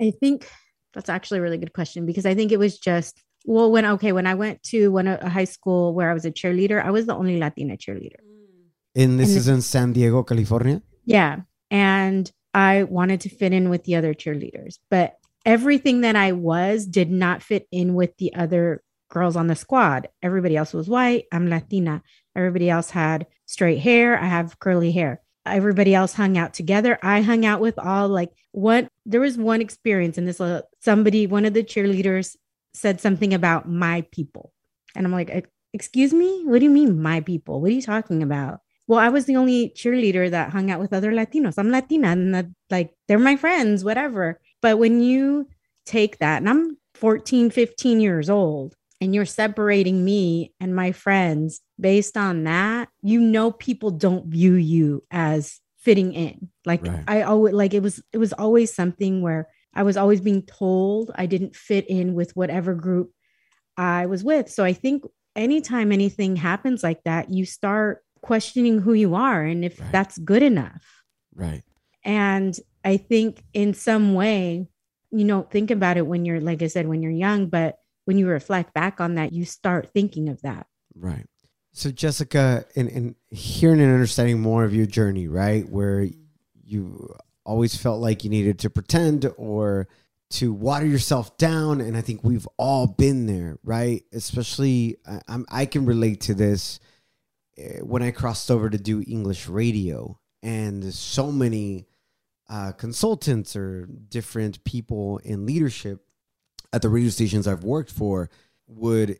I 0.00 0.10
think 0.10 0.46
that's 0.92 1.08
actually 1.08 1.38
a 1.38 1.42
really 1.42 1.58
good 1.58 1.72
question 1.72 2.04
because 2.04 2.26
I 2.26 2.34
think 2.34 2.52
it 2.52 2.58
was 2.58 2.78
just 2.78 3.22
well 3.46 3.70
when 3.72 3.86
okay 3.86 4.12
when 4.12 4.26
I 4.26 4.34
went 4.34 4.62
to 4.64 4.90
one 4.90 5.08
a 5.08 5.28
high 5.28 5.44
school 5.56 5.94
where 5.94 6.10
I 6.10 6.14
was 6.14 6.26
a 6.26 6.30
cheerleader, 6.30 6.84
I 6.84 6.90
was 6.90 7.06
the 7.06 7.16
only 7.16 7.38
Latina 7.38 7.76
cheerleader. 7.76 8.20
Mm. 8.20 9.02
And 9.02 9.20
this 9.20 9.30
And 9.30 9.38
is 9.38 9.48
in 9.48 9.62
San 9.62 9.92
Diego, 9.92 10.22
California? 10.22 10.82
Yeah, 11.04 11.40
and 11.70 12.30
I 12.54 12.84
wanted 12.84 13.20
to 13.22 13.28
fit 13.28 13.52
in 13.52 13.70
with 13.70 13.84
the 13.84 13.96
other 13.96 14.14
cheerleaders, 14.14 14.78
but 14.90 15.16
everything 15.44 16.00
that 16.02 16.16
I 16.16 16.32
was 16.32 16.86
did 16.86 17.10
not 17.10 17.42
fit 17.42 17.66
in 17.70 17.94
with 17.94 18.16
the 18.18 18.34
other 18.34 18.82
girls 19.10 19.36
on 19.36 19.46
the 19.46 19.56
squad. 19.56 20.08
Everybody 20.22 20.56
else 20.56 20.72
was 20.72 20.88
white. 20.88 21.24
I'm 21.32 21.48
Latina. 21.48 22.02
Everybody 22.36 22.68
else 22.68 22.90
had 22.90 23.26
straight 23.46 23.78
hair. 23.78 24.18
I 24.18 24.26
have 24.26 24.58
curly 24.58 24.92
hair. 24.92 25.22
Everybody 25.46 25.94
else 25.94 26.12
hung 26.12 26.36
out 26.36 26.52
together. 26.52 26.98
I 27.02 27.22
hung 27.22 27.46
out 27.46 27.60
with 27.60 27.78
all 27.78 28.08
like 28.08 28.30
what 28.52 28.88
there 29.06 29.20
was 29.20 29.38
one 29.38 29.62
experience 29.62 30.18
in 30.18 30.26
this 30.26 30.40
somebody 30.80 31.26
one 31.26 31.46
of 31.46 31.54
the 31.54 31.62
cheerleaders 31.62 32.36
said 32.74 33.00
something 33.00 33.32
about 33.32 33.68
my 33.68 34.02
people. 34.12 34.52
And 34.94 35.06
I'm 35.06 35.12
like, 35.12 35.48
"Excuse 35.72 36.12
me? 36.12 36.42
What 36.44 36.58
do 36.58 36.64
you 36.64 36.70
mean 36.70 37.00
my 37.00 37.20
people? 37.20 37.60
What 37.60 37.70
are 37.70 37.74
you 37.74 37.82
talking 37.82 38.22
about?" 38.22 38.60
Well, 38.88 38.98
I 38.98 39.10
was 39.10 39.26
the 39.26 39.36
only 39.36 39.70
cheerleader 39.76 40.30
that 40.30 40.50
hung 40.50 40.70
out 40.70 40.80
with 40.80 40.94
other 40.94 41.12
Latinos. 41.12 41.58
I'm 41.58 41.70
Latina 41.70 42.08
and 42.08 42.34
that, 42.34 42.46
like 42.70 42.94
they're 43.06 43.18
my 43.18 43.36
friends, 43.36 43.84
whatever. 43.84 44.40
But 44.62 44.78
when 44.78 45.00
you 45.00 45.46
take 45.86 46.18
that, 46.18 46.38
and 46.38 46.48
I'm 46.48 46.78
14, 46.94 47.50
15 47.50 48.00
years 48.00 48.30
old, 48.30 48.74
and 49.00 49.14
you're 49.14 49.26
separating 49.26 50.04
me 50.04 50.52
and 50.58 50.74
my 50.74 50.92
friends 50.92 51.60
based 51.78 52.16
on 52.16 52.44
that, 52.44 52.88
you 53.02 53.20
know 53.20 53.52
people 53.52 53.90
don't 53.90 54.26
view 54.26 54.54
you 54.54 55.04
as 55.10 55.60
fitting 55.78 56.12
in. 56.12 56.50
Like 56.64 56.84
Right. 56.84 57.04
I 57.06 57.22
always 57.22 57.54
like 57.54 57.74
it 57.74 57.82
was 57.82 58.02
it 58.12 58.18
was 58.18 58.32
always 58.32 58.74
something 58.74 59.22
where 59.22 59.48
I 59.74 59.84
was 59.84 59.96
always 59.96 60.20
being 60.20 60.42
told 60.42 61.12
I 61.14 61.26
didn't 61.26 61.54
fit 61.54 61.86
in 61.88 62.14
with 62.14 62.34
whatever 62.34 62.74
group 62.74 63.12
I 63.76 64.06
was 64.06 64.24
with. 64.24 64.50
So 64.50 64.64
I 64.64 64.72
think 64.72 65.04
anytime 65.36 65.92
anything 65.92 66.34
happens 66.34 66.82
like 66.82 67.04
that, 67.04 67.30
you 67.30 67.46
start 67.46 68.02
questioning 68.22 68.78
who 68.80 68.92
you 68.92 69.14
are 69.14 69.42
and 69.42 69.64
if 69.64 69.80
Right. 69.80 69.92
that's 69.92 70.18
good 70.18 70.42
enough. 70.42 71.04
Right. 71.34 71.62
And 72.04 72.58
I 72.84 72.96
think 72.96 73.42
in 73.52 73.74
some 73.74 74.14
way, 74.14 74.68
you 75.10 75.26
don't 75.26 75.50
think 75.50 75.70
about 75.70 75.96
it 75.96 76.06
when 76.06 76.24
you're, 76.24 76.40
like 76.40 76.62
I 76.62 76.66
said, 76.66 76.86
when 76.86 77.02
you're 77.02 77.12
young, 77.12 77.46
but 77.48 77.78
when 78.04 78.18
you 78.18 78.26
reflect 78.28 78.74
back 78.74 79.00
on 79.00 79.14
that, 79.14 79.32
you 79.32 79.44
start 79.44 79.90
thinking 79.92 80.28
of 80.28 80.40
that. 80.42 80.66
Right. 80.94 81.26
So 81.72 81.90
Jessica, 81.90 82.64
in, 82.74 82.88
in 82.88 83.14
hearing 83.30 83.80
and 83.80 83.92
understanding 83.92 84.40
more 84.40 84.64
of 84.64 84.74
your 84.74 84.86
journey, 84.86 85.28
right, 85.28 85.68
where 85.68 86.08
you 86.64 87.14
always 87.44 87.76
felt 87.76 88.00
like 88.00 88.24
you 88.24 88.30
needed 88.30 88.58
to 88.60 88.70
pretend 88.70 89.30
or 89.36 89.88
to 90.30 90.52
water 90.52 90.84
yourself 90.84 91.36
down, 91.38 91.80
and 91.80 91.96
I 91.96 92.02
think 92.02 92.22
we've 92.22 92.46
all 92.58 92.86
been 92.86 93.26
there, 93.26 93.58
right? 93.62 94.02
Especially, 94.12 94.98
I, 95.08 95.20
I'm, 95.28 95.46
I 95.50 95.64
can 95.64 95.86
relate 95.86 96.20
to 96.22 96.34
this 96.34 96.80
when 97.82 98.02
I 98.02 98.10
crossed 98.10 98.50
over 98.50 98.70
to 98.70 98.78
do 98.78 99.02
English 99.06 99.48
radio, 99.48 100.18
and 100.42 100.92
so 100.92 101.32
many 101.32 101.86
uh, 102.48 102.72
consultants 102.72 103.56
or 103.56 103.86
different 103.86 104.62
people 104.64 105.18
in 105.18 105.46
leadership 105.46 106.04
at 106.72 106.82
the 106.82 106.88
radio 106.88 107.10
stations 107.10 107.46
I've 107.46 107.64
worked 107.64 107.90
for 107.90 108.30
would 108.66 109.18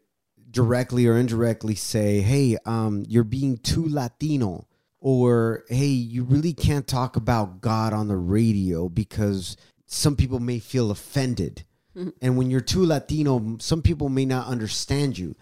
directly 0.51 1.07
or 1.07 1.17
indirectly 1.17 1.75
say, 1.75 2.21
"Hey, 2.21 2.57
um, 2.65 3.05
you're 3.09 3.25
being 3.25 3.59
too 3.59 3.87
Latino," 3.87 4.67
or 5.01 5.65
"Hey, 5.69 5.89
you 5.89 6.25
really 6.25 6.53
can't 6.53 6.87
talk 6.87 7.17
about 7.17 7.61
God 7.61 7.93
on 7.93 8.09
the 8.09 8.17
radio 8.17 8.89
because 8.89 9.57
some 9.87 10.17
people 10.17 10.41
may 10.41 10.59
feel 10.59 10.91
offended." 10.91 11.65
And 12.23 12.37
when 12.37 12.49
you're 12.49 12.61
too 12.61 12.85
Latino, 12.85 13.57
some 13.59 13.83
people 13.83 14.09
may 14.09 14.25
not 14.25 14.47
understand 14.47 15.19
you, 15.19 15.35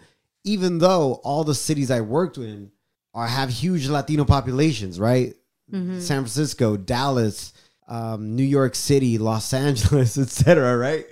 even 0.43 0.79
though 0.79 1.15
all 1.23 1.43
the 1.43 1.53
cities 1.53 1.91
I 1.91 2.01
worked 2.01 2.37
in 2.37 2.71
are 3.17 3.27
have 3.27 3.49
huge 3.49 3.87
Latino 3.89 4.25
populations, 4.25 4.99
right? 4.99 5.33
San 5.69 5.99
Francisco, 5.99 6.77
Dallas, 6.77 7.51
um, 7.89 8.35
New 8.37 8.43
York 8.43 8.73
City, 8.73 9.17
Los 9.17 9.53
Angeles, 9.53 10.17
etc. 10.25 10.77
Right? 10.77 11.05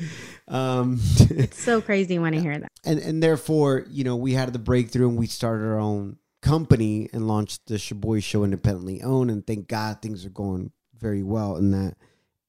Um, 0.47 0.99
It's 1.29 1.61
so 1.61 1.81
crazy 1.81 2.19
when 2.19 2.33
I 2.33 2.39
hear 2.39 2.57
that. 2.57 2.71
and 2.85 2.99
and 2.99 3.21
therefore, 3.21 3.85
you 3.89 4.03
know, 4.03 4.15
we 4.15 4.33
had 4.33 4.53
the 4.53 4.59
breakthrough 4.59 5.09
and 5.09 5.17
we 5.17 5.27
started 5.27 5.65
our 5.65 5.79
own 5.79 6.17
company 6.41 7.09
and 7.11 7.27
launched 7.27 7.65
the 7.65 7.75
Shaboy 7.75 8.23
Show 8.23 8.43
independently 8.43 9.01
owned. 9.01 9.31
And 9.31 9.45
thank 9.45 9.67
God 9.67 10.01
things 10.01 10.25
are 10.25 10.29
going 10.29 10.71
very 10.97 11.23
well 11.23 11.57
in 11.57 11.71
that 11.71 11.97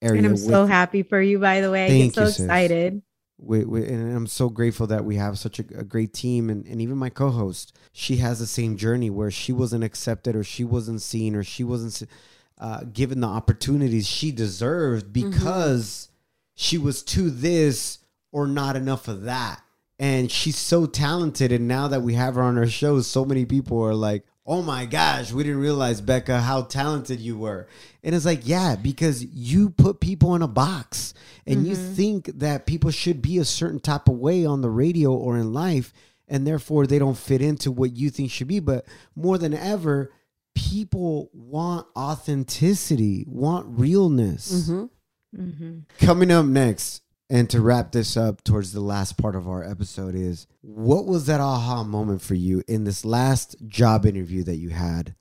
area. 0.02 0.18
And 0.18 0.26
I'm 0.26 0.36
so 0.36 0.66
happy 0.66 1.02
for 1.02 1.20
you, 1.20 1.38
by 1.38 1.62
the 1.62 1.70
way. 1.70 1.86
I 1.86 1.88
Thank 1.88 2.14
get 2.14 2.34
so 2.34 2.42
you, 2.44 2.48
sis. 2.48 3.02
We, 3.38 3.64
we, 3.64 3.86
and 3.86 4.16
I'm 4.16 4.26
so 4.26 4.48
grateful 4.48 4.86
that 4.86 5.04
we 5.04 5.16
have 5.16 5.38
such 5.38 5.58
a, 5.58 5.64
a 5.78 5.84
great 5.84 6.12
team. 6.12 6.48
And, 6.48 6.66
and 6.66 6.80
even 6.80 6.96
my 6.96 7.10
co 7.10 7.30
host, 7.30 7.76
she 7.92 8.16
has 8.16 8.38
the 8.38 8.46
same 8.46 8.76
journey 8.76 9.10
where 9.10 9.30
she 9.30 9.52
wasn't 9.52 9.84
accepted 9.84 10.34
or 10.34 10.44
she 10.44 10.64
wasn't 10.64 11.02
seen 11.02 11.34
or 11.34 11.44
she 11.44 11.64
wasn't 11.64 12.10
uh, 12.58 12.84
given 12.92 13.20
the 13.20 13.26
opportunities 13.26 14.06
she 14.06 14.32
deserved 14.32 15.12
because 15.12 16.08
she 16.54 16.78
was 16.78 17.02
too 17.02 17.30
this 17.30 17.98
or 18.32 18.46
not 18.46 18.76
enough 18.76 19.08
of 19.08 19.22
that. 19.22 19.62
And 19.98 20.30
she's 20.30 20.56
so 20.56 20.86
talented. 20.86 21.52
And 21.52 21.68
now 21.68 21.88
that 21.88 22.02
we 22.02 22.14
have 22.14 22.34
her 22.34 22.42
on 22.42 22.58
our 22.58 22.66
show, 22.66 23.00
so 23.00 23.24
many 23.24 23.44
people 23.44 23.82
are 23.82 23.94
like, 23.94 24.24
oh 24.46 24.62
my 24.62 24.86
gosh, 24.86 25.32
we 25.32 25.42
didn't 25.42 25.60
realize, 25.60 26.00
Becca, 26.00 26.40
how 26.40 26.62
talented 26.62 27.20
you 27.20 27.36
were. 27.36 27.66
And 28.04 28.14
it's 28.14 28.24
like, 28.24 28.42
yeah, 28.44 28.76
because 28.76 29.24
you 29.24 29.70
put 29.70 30.00
people 30.00 30.34
in 30.36 30.42
a 30.42 30.48
box 30.48 31.14
and 31.46 31.66
you 31.66 31.74
mm-hmm. 31.74 31.94
think 31.94 32.26
that 32.38 32.66
people 32.66 32.90
should 32.90 33.20
be 33.20 33.38
a 33.38 33.44
certain 33.44 33.80
type 33.80 34.08
of 34.08 34.16
way 34.16 34.46
on 34.46 34.60
the 34.60 34.70
radio 34.70 35.12
or 35.12 35.36
in 35.36 35.52
life. 35.52 35.92
And 36.28 36.46
therefore, 36.46 36.86
they 36.86 36.98
don't 36.98 37.18
fit 37.18 37.40
into 37.42 37.70
what 37.70 37.96
you 37.96 38.10
think 38.10 38.30
should 38.30 38.48
be. 38.48 38.60
But 38.60 38.84
more 39.14 39.38
than 39.38 39.54
ever, 39.54 40.12
people 40.54 41.30
want 41.32 41.86
authenticity, 41.96 43.24
want 43.28 43.66
realness. 43.78 44.68
Mm-hmm. 44.68 45.42
Mm-hmm. 45.42 45.78
Coming 46.04 46.30
up 46.30 46.46
next, 46.46 47.02
and 47.28 47.50
to 47.50 47.60
wrap 47.60 47.92
this 47.92 48.16
up 48.16 48.44
towards 48.44 48.72
the 48.72 48.80
last 48.80 49.16
part 49.16 49.34
of 49.34 49.48
our 49.48 49.64
episode, 49.68 50.14
is 50.14 50.46
what 50.60 51.06
was 51.06 51.26
that 51.26 51.40
aha 51.40 51.82
moment 51.82 52.22
for 52.22 52.34
you 52.34 52.62
in 52.68 52.84
this 52.84 53.04
last 53.04 53.56
job 53.66 54.06
interview 54.06 54.42
that 54.44 54.56
you 54.56 54.70
had 54.70 55.14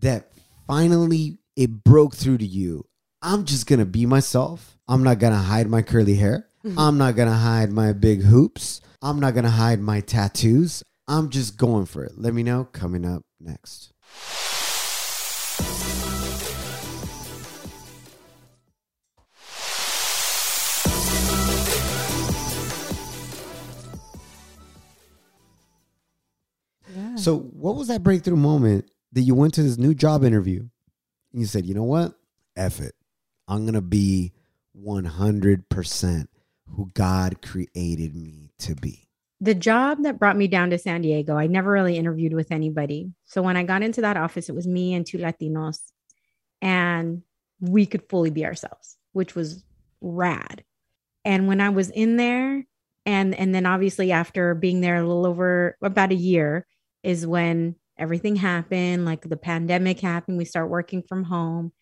that 0.00 0.30
finally 0.66 1.38
it 1.56 1.84
broke 1.84 2.14
through 2.14 2.38
to 2.38 2.46
you? 2.46 2.86
I'm 3.22 3.44
just 3.44 3.66
gonna 3.66 3.86
be 3.86 4.04
myself. 4.04 4.78
I'm 4.86 5.02
not 5.02 5.18
gonna 5.18 5.36
hide 5.36 5.68
my 5.68 5.80
curly 5.80 6.16
hair. 6.16 6.48
Mm-hmm. 6.64 6.78
I'm 6.78 6.98
not 6.98 7.16
gonna 7.16 7.32
hide 7.32 7.72
my 7.72 7.92
big 7.92 8.22
hoops. 8.22 8.80
I'm 9.00 9.20
not 9.20 9.34
gonna 9.34 9.50
hide 9.50 9.80
my 9.80 10.00
tattoos. 10.00 10.82
I'm 11.08 11.30
just 11.30 11.56
going 11.56 11.86
for 11.86 12.04
it. 12.04 12.12
Let 12.16 12.34
me 12.34 12.42
know 12.42 12.64
coming 12.64 13.04
up 13.06 13.22
next. 13.40 13.92
So, 27.24 27.38
what 27.38 27.76
was 27.76 27.88
that 27.88 28.02
breakthrough 28.02 28.36
moment 28.36 28.90
that 29.12 29.22
you 29.22 29.34
went 29.34 29.54
to 29.54 29.62
this 29.62 29.78
new 29.78 29.94
job 29.94 30.24
interview 30.24 30.60
and 31.32 31.40
you 31.40 31.46
said, 31.46 31.64
you 31.64 31.72
know 31.72 31.84
what? 31.84 32.12
F 32.54 32.80
it. 32.80 32.94
I'm 33.48 33.62
going 33.62 33.72
to 33.72 33.80
be 33.80 34.34
100% 34.78 36.26
who 36.68 36.90
God 36.92 37.40
created 37.40 38.14
me 38.14 38.50
to 38.58 38.74
be. 38.74 39.08
The 39.40 39.54
job 39.54 40.02
that 40.02 40.18
brought 40.18 40.36
me 40.36 40.48
down 40.48 40.68
to 40.68 40.78
San 40.78 41.00
Diego, 41.00 41.34
I 41.34 41.46
never 41.46 41.70
really 41.70 41.96
interviewed 41.96 42.34
with 42.34 42.52
anybody. 42.52 43.14
So 43.24 43.40
when 43.40 43.56
I 43.56 43.62
got 43.62 43.82
into 43.82 44.02
that 44.02 44.18
office, 44.18 44.50
it 44.50 44.54
was 44.54 44.66
me 44.66 44.92
and 44.92 45.06
two 45.06 45.16
Latinos, 45.16 45.80
and 46.60 47.22
we 47.58 47.86
could 47.86 48.06
fully 48.10 48.30
be 48.30 48.44
ourselves, 48.44 48.98
which 49.12 49.34
was 49.34 49.64
rad. 50.02 50.62
And 51.24 51.48
when 51.48 51.62
I 51.62 51.70
was 51.70 51.88
in 51.88 52.18
there, 52.18 52.66
and 53.06 53.34
and 53.34 53.54
then 53.54 53.64
obviously 53.64 54.12
after 54.12 54.54
being 54.54 54.82
there 54.82 54.96
a 54.96 55.06
little 55.06 55.26
over 55.26 55.78
about 55.82 56.12
a 56.12 56.16
year, 56.16 56.66
is 57.04 57.26
when 57.26 57.76
everything 57.98 58.36
happened. 58.36 59.04
Like 59.04 59.22
the 59.22 59.36
pandemic 59.36 60.00
happened, 60.00 60.38
we 60.38 60.44
start 60.44 60.70
working 60.70 61.02
from 61.02 61.24
home, 61.24 61.72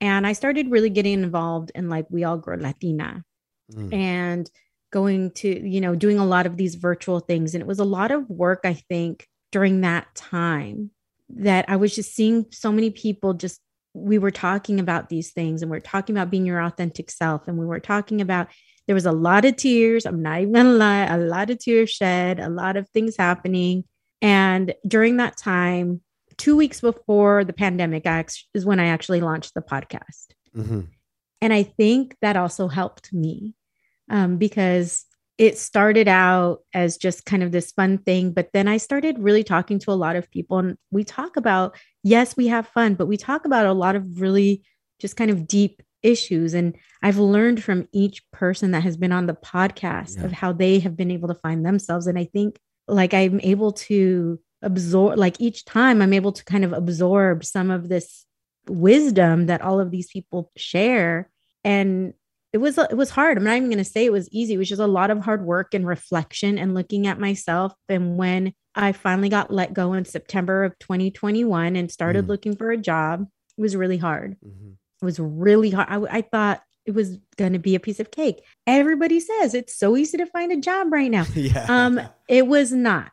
and 0.00 0.26
I 0.26 0.34
started 0.34 0.70
really 0.70 0.90
getting 0.90 1.22
involved 1.22 1.72
in 1.74 1.88
like 1.88 2.08
WeAllGrow 2.08 2.60
Latina, 2.60 3.24
Mm. 3.72 3.94
and 3.94 4.50
going 4.92 5.30
to 5.30 5.48
you 5.66 5.80
know 5.80 5.94
doing 5.94 6.18
a 6.18 6.26
lot 6.26 6.44
of 6.46 6.56
these 6.56 6.74
virtual 6.74 7.20
things 7.20 7.54
and 7.54 7.62
it 7.62 7.66
was 7.66 7.78
a 7.78 7.84
lot 7.84 8.10
of 8.10 8.28
work 8.28 8.60
i 8.64 8.74
think 8.74 9.26
during 9.50 9.80
that 9.80 10.14
time 10.14 10.90
that 11.30 11.64
i 11.68 11.76
was 11.76 11.94
just 11.94 12.14
seeing 12.14 12.44
so 12.50 12.70
many 12.70 12.90
people 12.90 13.32
just 13.32 13.60
we 13.94 14.18
were 14.18 14.30
talking 14.30 14.78
about 14.78 15.08
these 15.08 15.32
things 15.32 15.62
and 15.62 15.70
we 15.70 15.76
are 15.76 15.80
talking 15.80 16.14
about 16.14 16.30
being 16.30 16.44
your 16.44 16.60
authentic 16.60 17.10
self 17.10 17.48
and 17.48 17.56
we 17.56 17.64
were 17.64 17.80
talking 17.80 18.20
about 18.20 18.48
there 18.86 18.94
was 18.94 19.06
a 19.06 19.12
lot 19.12 19.46
of 19.46 19.56
tears 19.56 20.04
i'm 20.04 20.20
not 20.22 20.40
even 20.40 20.52
gonna 20.52 20.68
lie 20.70 21.04
a 21.06 21.16
lot 21.16 21.48
of 21.48 21.58
tears 21.58 21.88
shed 21.88 22.38
a 22.38 22.50
lot 22.50 22.76
of 22.76 22.86
things 22.90 23.16
happening 23.16 23.84
and 24.22 24.74
during 24.86 25.18
that 25.18 25.36
time 25.36 26.00
two 26.38 26.56
weeks 26.56 26.80
before 26.80 27.44
the 27.44 27.52
pandemic 27.52 28.06
is 28.54 28.64
when 28.64 28.80
i 28.80 28.86
actually 28.86 29.20
launched 29.20 29.52
the 29.54 29.60
podcast 29.60 30.28
Mhm. 30.56 30.88
and 31.40 31.52
I 31.52 31.62
think 31.62 32.16
that 32.22 32.36
also 32.36 32.68
helped 32.68 33.12
me 33.12 33.54
um, 34.10 34.36
because 34.38 35.04
it 35.38 35.56
started 35.58 36.06
out 36.06 36.58
as 36.74 36.98
just 36.98 37.24
kind 37.24 37.42
of 37.42 37.50
this 37.52 37.72
fun 37.72 37.96
thing. 37.98 38.32
But 38.32 38.50
then 38.52 38.68
I 38.68 38.76
started 38.76 39.18
really 39.18 39.42
talking 39.42 39.78
to 39.80 39.90
a 39.90 39.94
lot 40.04 40.14
of 40.14 40.30
people. 40.30 40.58
And 40.58 40.76
we 40.90 41.04
talk 41.04 41.36
about, 41.38 41.74
yes, 42.04 42.36
we 42.36 42.48
have 42.48 42.68
fun, 42.68 42.94
but 42.94 43.06
we 43.06 43.16
talk 43.16 43.46
about 43.46 43.64
a 43.66 43.72
lot 43.72 43.96
of 43.96 44.20
really 44.20 44.62
just 45.00 45.16
kind 45.16 45.30
of 45.30 45.48
deep 45.48 45.82
issues. 46.02 46.52
And 46.52 46.76
I've 47.02 47.18
learned 47.18 47.62
from 47.62 47.88
each 47.92 48.22
person 48.30 48.72
that 48.72 48.82
has 48.82 48.96
been 48.98 49.10
on 49.12 49.26
the 49.26 49.34
podcast 49.34 50.18
Yeah. 50.18 50.26
of 50.26 50.32
how 50.32 50.52
they 50.52 50.78
have 50.80 50.96
been 50.98 51.10
able 51.10 51.28
to 51.28 51.34
find 51.46 51.64
themselves. 51.64 52.06
And 52.06 52.18
I 52.18 52.24
think 52.26 52.60
like 52.92 53.14
I'm 53.14 53.40
able 53.42 53.72
to 53.72 54.38
absorb, 54.62 55.18
like 55.18 55.40
each 55.40 55.64
time 55.64 56.00
I'm 56.02 56.12
able 56.12 56.32
to 56.32 56.44
kind 56.44 56.64
of 56.64 56.72
absorb 56.72 57.44
some 57.44 57.70
of 57.70 57.88
this 57.88 58.24
wisdom 58.68 59.46
that 59.46 59.62
all 59.62 59.80
of 59.80 59.90
these 59.90 60.08
people 60.08 60.50
share. 60.56 61.30
And 61.64 62.14
it 62.52 62.58
was 62.58 62.76
it 62.78 62.96
was 62.96 63.10
hard. 63.10 63.38
I'm 63.38 63.44
not 63.44 63.56
even 63.56 63.70
going 63.70 63.78
to 63.78 63.84
say 63.84 64.04
it 64.04 64.12
was 64.12 64.28
easy. 64.30 64.54
It 64.54 64.58
was 64.58 64.68
just 64.68 64.80
a 64.80 64.86
lot 64.86 65.10
of 65.10 65.20
hard 65.20 65.44
work 65.44 65.72
and 65.74 65.86
reflection 65.86 66.58
and 66.58 66.74
looking 66.74 67.06
at 67.06 67.18
myself. 67.18 67.72
And 67.88 68.16
when 68.16 68.52
i 68.74 68.90
finally 68.92 69.28
got 69.28 69.52
let 69.52 69.74
go 69.74 69.92
in 69.92 70.02
september 70.02 70.64
of 70.64 70.72
2021 70.78 71.76
and 71.76 71.90
started 71.92 72.24
Mm. 72.24 72.28
looking 72.28 72.56
for 72.56 72.70
a 72.70 72.78
job 72.78 73.26
it 73.58 73.60
was 73.60 73.76
really 73.76 73.98
hard. 73.98 74.36
Mhm. 74.42 74.76
it 75.02 75.04
was 75.04 75.18
really 75.20 75.68
hard. 75.70 75.88
I, 75.90 76.18
I 76.18 76.22
thought 76.22 76.62
it 76.86 76.92
was 76.94 77.18
going 77.36 77.52
to 77.52 77.58
be 77.58 77.74
a 77.74 77.80
piece 77.80 78.00
of 78.00 78.10
cake 78.10 78.42
everybody 78.66 79.20
says 79.20 79.54
it's 79.54 79.74
so 79.74 79.96
easy 79.96 80.16
to 80.18 80.26
find 80.26 80.50
a 80.52 80.56
job 80.56 80.92
right 80.92 81.10
now 81.10 81.24
yeah. 81.34 81.66
um, 81.68 82.00
it 82.28 82.46
was 82.46 82.72
not. 82.72 83.12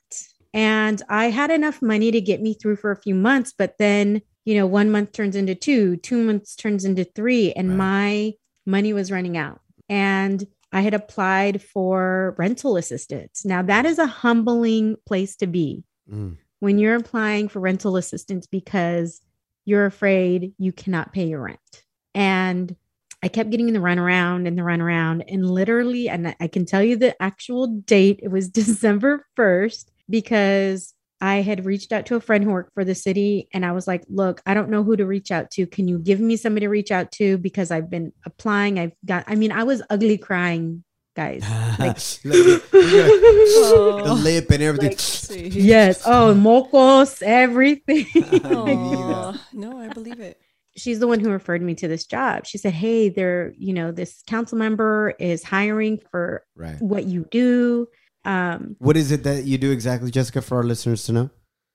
And 0.51 0.99
I 1.09 1.25
had 1.29 1.51
enough 1.51 1.79
money 1.81 2.09
to 2.09 2.19
get 2.21 2.41
me 2.41 2.55
through 2.55 2.77
for 2.77 2.89
a 2.89 2.99
few 2.99 3.13
months, 3.13 3.53
but 3.55 3.75
then, 3.77 4.23
you 4.45 4.55
know, 4.55 4.65
one 4.65 4.89
month 4.89 5.11
turns 5.11 5.35
into 5.35 5.53
two, 5.53 5.97
two 5.97 6.23
months 6.23 6.55
turns 6.55 6.85
into 6.85 7.03
three, 7.03 7.51
and 7.53 7.69
Right. 7.69 7.77
my 7.77 8.33
money 8.65 8.91
was 8.91 9.11
running 9.11 9.37
out. 9.37 9.61
And 9.89 10.43
I 10.71 10.81
had 10.81 10.95
applied 10.95 11.61
for 11.61 12.33
rental 12.39 12.77
assistance. 12.77 13.45
Now, 13.45 13.61
that 13.61 13.85
is 13.85 13.99
a 13.99 14.07
humbling 14.07 14.95
place 15.05 15.35
to 15.35 15.45
be 15.47 15.83
Mm. 16.11 16.37
when 16.61 16.79
you're 16.79 16.95
applying 16.95 17.47
for 17.47 17.59
rental 17.59 17.95
assistance 17.95 18.47
because 18.47 19.21
you're 19.65 19.85
afraid 19.85 20.53
you 20.57 20.71
cannot 20.71 21.13
pay 21.13 21.27
your 21.27 21.41
rent. 21.43 21.83
And 22.15 22.75
I 23.21 23.27
kept 23.27 23.49
getting 23.49 23.71
the 23.73 23.79
runaround 23.79 24.47
and 24.47 24.57
the 24.57 24.61
runaround. 24.63 25.23
And 25.27 25.49
literally, 25.49 26.09
and 26.09 26.35
I 26.39 26.47
can 26.47 26.65
tell 26.65 26.81
you 26.81 26.95
the 26.95 27.21
actual 27.21 27.67
date, 27.67 28.19
it 28.23 28.29
was 28.29 28.49
December 28.61 29.25
1st 29.37 29.85
because 30.09 30.93
I 31.21 31.41
had 31.41 31.65
reached 31.65 31.91
out 31.91 32.05
to 32.07 32.15
a 32.15 32.21
friend 32.21 32.43
who 32.43 32.51
worked 32.51 32.73
for 32.73 32.85
the 32.85 32.95
city 32.95 33.49
and 33.53 33.65
I 33.65 33.73
was 33.73 33.87
like, 33.87 34.03
look, 34.07 34.41
I 34.45 34.53
don't 34.53 34.69
know 34.69 34.83
who 34.83 34.95
to 34.95 35.05
reach 35.05 35.31
out 35.31 35.51
to. 35.51 35.67
Can 35.67 35.87
you 35.87 35.99
give 35.99 36.19
me 36.21 36.37
somebody 36.37 36.65
to 36.65 36.69
reach 36.69 36.91
out 36.91 37.11
to? 37.13 37.37
Because 37.37 37.71
I've 37.71 37.89
been 37.89 38.13
applying. 38.25 38.79
I've 38.79 38.93
got, 39.05 39.25
I 39.27 39.35
mean, 39.35 39.51
I 39.51 39.63
was 39.63 39.81
ugly 39.89 40.17
crying, 40.17 40.83
guys. 41.15 41.43
Like, 41.79 41.95
the 42.23 44.19
lip 44.21 44.51
and 44.51 44.63
everything. 44.63 45.51
yes. 45.53 46.03
Oh, 46.05 46.33
mocos, 46.33 47.21
everything. 47.21 48.05
Aw, 48.43 49.47
no, 49.53 49.79
I 49.79 49.87
believe 49.89 50.19
it. 50.19 50.41
She's 50.75 50.99
the 50.99 51.07
one 51.07 51.19
who 51.19 51.29
referred 51.29 51.61
me 51.61 51.75
to 51.75 51.87
this 51.87 52.05
job. 52.05 52.45
She 52.45 52.57
said, 52.57 52.73
Hey, 52.73 53.09
there, 53.09 53.53
you 53.57 53.73
know, 53.73 53.91
this 53.91 54.23
council 54.27 54.57
member 54.57 55.13
is 55.19 55.43
hiring 55.43 55.99
for 56.11 56.43
right. 56.55 56.81
what 56.81 57.05
you 57.05 57.25
do. 57.31 57.87
Um, 58.25 58.75
What 58.79 58.97
is 58.97 59.11
it 59.11 59.23
that 59.23 59.45
you 59.45 59.57
do 59.57 59.71
exactly, 59.71 60.11
Jessica, 60.11 60.41
for 60.41 60.57
our 60.57 60.63
listeners 60.63 61.03
to 61.05 61.11
know? 61.13 61.29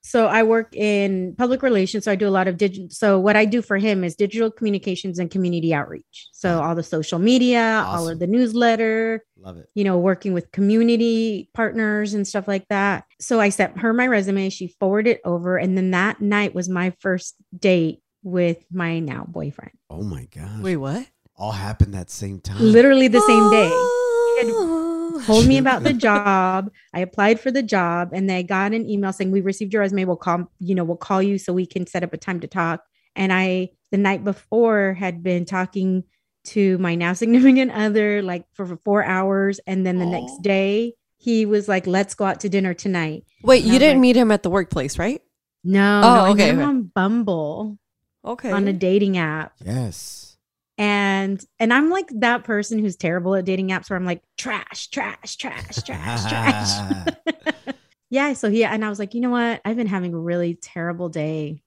so 0.07 0.27
I 0.27 0.43
work 0.43 0.77
in 0.77 1.35
public 1.39 1.63
relations. 1.63 2.05
So 2.05 2.13
I 2.13 2.15
do 2.15 2.29
a 2.29 2.31
lot 2.31 2.47
of 2.47 2.59
digital. 2.59 2.89
So 2.91 3.19
what 3.19 3.37
I 3.37 3.47
do 3.47 3.63
for 3.63 3.79
him 3.79 4.05
is 4.05 4.15
digital 4.15 4.51
communications 4.51 5.19
and 5.19 5.31
community 5.31 5.73
outreach. 5.73 6.29
So 6.31 6.63
all 6.63 6.75
the 6.75 6.83
social 6.83 7.19
media, 7.19 7.83
all 7.87 8.07
of 8.11 8.19
the 8.19 8.27
newsletter, 8.27 9.25
Love 9.39 9.57
it. 9.57 9.67
you 9.75 9.83
know, 9.83 9.99
working 9.99 10.35
with 10.35 10.53
community 10.53 11.49
partners 11.55 12.13
and 12.13 12.29
stuff 12.29 12.47
like 12.47 12.69
that. 12.69 13.05
So 13.19 13.41
I 13.41 13.49
sent 13.49 13.79
her 13.79 13.95
my 13.95 14.07
resume. 14.07 14.51
She 14.51 14.69
forwarded 14.79 15.17
it 15.17 15.21
over. 15.25 15.57
And 15.57 15.75
then 15.75 15.93
that 15.93 16.21
night 16.21 16.55
was 16.55 16.69
my 16.69 16.93
first 17.01 17.37
date 17.59 18.03
with 18.25 18.65
my 18.73 18.99
now 18.99 19.25
boyfriend. 19.29 19.71
Oh 19.91 20.03
my 20.03 20.27
gosh. 20.35 20.61
Wait, 20.61 20.77
what? 20.77 21.07
All 21.37 21.53
happened 21.53 21.95
that 21.95 22.11
same 22.11 22.41
time. 22.41 22.59
Literally 22.61 23.07
the 23.09 23.21
same 23.21 23.51
day. 23.51 23.71
Oh. 23.73 25.23
told 25.27 25.47
me 25.47 25.59
about 25.59 25.83
the 25.85 25.93
job. 26.09 26.71
I 26.93 27.01
applied 27.01 27.39
for 27.41 27.51
the 27.51 27.63
job 27.63 28.11
and 28.13 28.29
they 28.29 28.43
got 28.43 28.73
an 28.73 28.89
email 28.89 29.13
saying 29.13 29.31
we 29.31 29.41
received 29.41 29.73
your 29.73 29.81
resume. 29.83 30.05
We'll 30.05 30.17
call, 30.17 30.51
you 30.59 30.75
know, 30.75 30.85
we'll 30.85 30.97
call 30.97 31.23
you 31.23 31.39
so 31.39 31.53
we 31.53 31.67
can 31.67 31.87
set 31.87 32.03
up 32.03 32.13
a 32.13 32.17
time 32.17 32.41
to 32.41 32.47
talk. 32.49 32.83
And 33.17 33.33
I 33.33 33.71
the 33.93 33.99
night 33.99 34.25
before 34.25 34.95
had 34.95 35.23
been 35.23 35.45
talking 35.45 36.05
to 36.47 36.79
my 36.79 36.95
now 36.95 37.13
significant 37.23 37.71
other 37.73 38.23
like 38.23 38.45
for 38.55 38.77
four 38.85 39.05
hours. 39.05 39.61
And 39.67 39.87
then 39.87 39.99
the 39.99 40.07
Aw. 40.07 40.11
next 40.21 40.43
day 40.43 40.95
he 41.19 41.47
was 41.47 41.69
like, 41.69 41.87
let's 41.87 42.15
go 42.15 42.25
out 42.27 42.41
to 42.41 42.49
dinner 42.49 42.75
tonight. 42.75 43.25
Wait, 43.43 43.63
And 43.63 43.69
you 43.69 43.75
I'm 43.75 43.81
didn't 43.81 43.97
like- 43.97 44.03
meet 44.03 44.17
him 44.17 44.31
at 44.31 44.43
the 44.43 44.51
workplace, 44.51 44.99
right? 44.99 45.23
No, 45.67 46.01
Oh, 46.05 46.15
no, 46.17 46.21
I 46.25 46.31
okay, 46.31 46.53
met 46.53 46.63
him 46.63 46.69
on 46.69 46.83
Bumble 46.95 47.79
Okay. 48.25 48.51
on 48.51 48.67
a 48.69 48.73
dating 48.73 49.19
app. 49.19 49.55
Yes. 49.65 50.37
And 50.77 51.45
and 51.61 51.73
I'm 51.73 51.91
like 51.91 52.09
that 52.17 52.45
person 52.45 52.79
who's 52.79 52.97
terrible 52.97 53.35
at 53.37 53.45
dating 53.45 53.69
apps 53.69 53.89
where 53.89 53.97
I'm 53.97 54.05
like 54.05 54.23
trash, 54.37 54.89
trash, 54.89 55.37
trash, 55.37 55.83
trash, 55.83 56.29
trash. 56.29 57.15
yeah. 58.11 58.33
So 58.33 58.51
he 58.51 58.65
and 58.65 58.85
I 58.85 58.89
was 58.89 58.99
like, 58.99 59.15
you 59.15 59.21
know 59.21 59.31
what? 59.31 59.61
I've 59.65 59.77
been 59.77 59.87
having 59.87 60.15
a 60.15 60.19
really 60.19 60.57
terrible 60.57 61.09
day. 61.09 61.63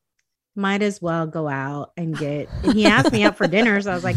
Might 0.58 0.82
as 0.82 1.00
well 1.02 1.28
go 1.28 1.48
out 1.48 1.92
and 1.96 2.18
get. 2.18 2.50
And 2.64 2.74
he 2.74 2.86
asked 2.88 3.12
me 3.14 3.24
out 3.24 3.38
for 3.38 3.48
dinner, 3.48 3.80
so 3.80 3.92
I 3.92 3.94
was 3.96 4.04
like, 4.04 4.16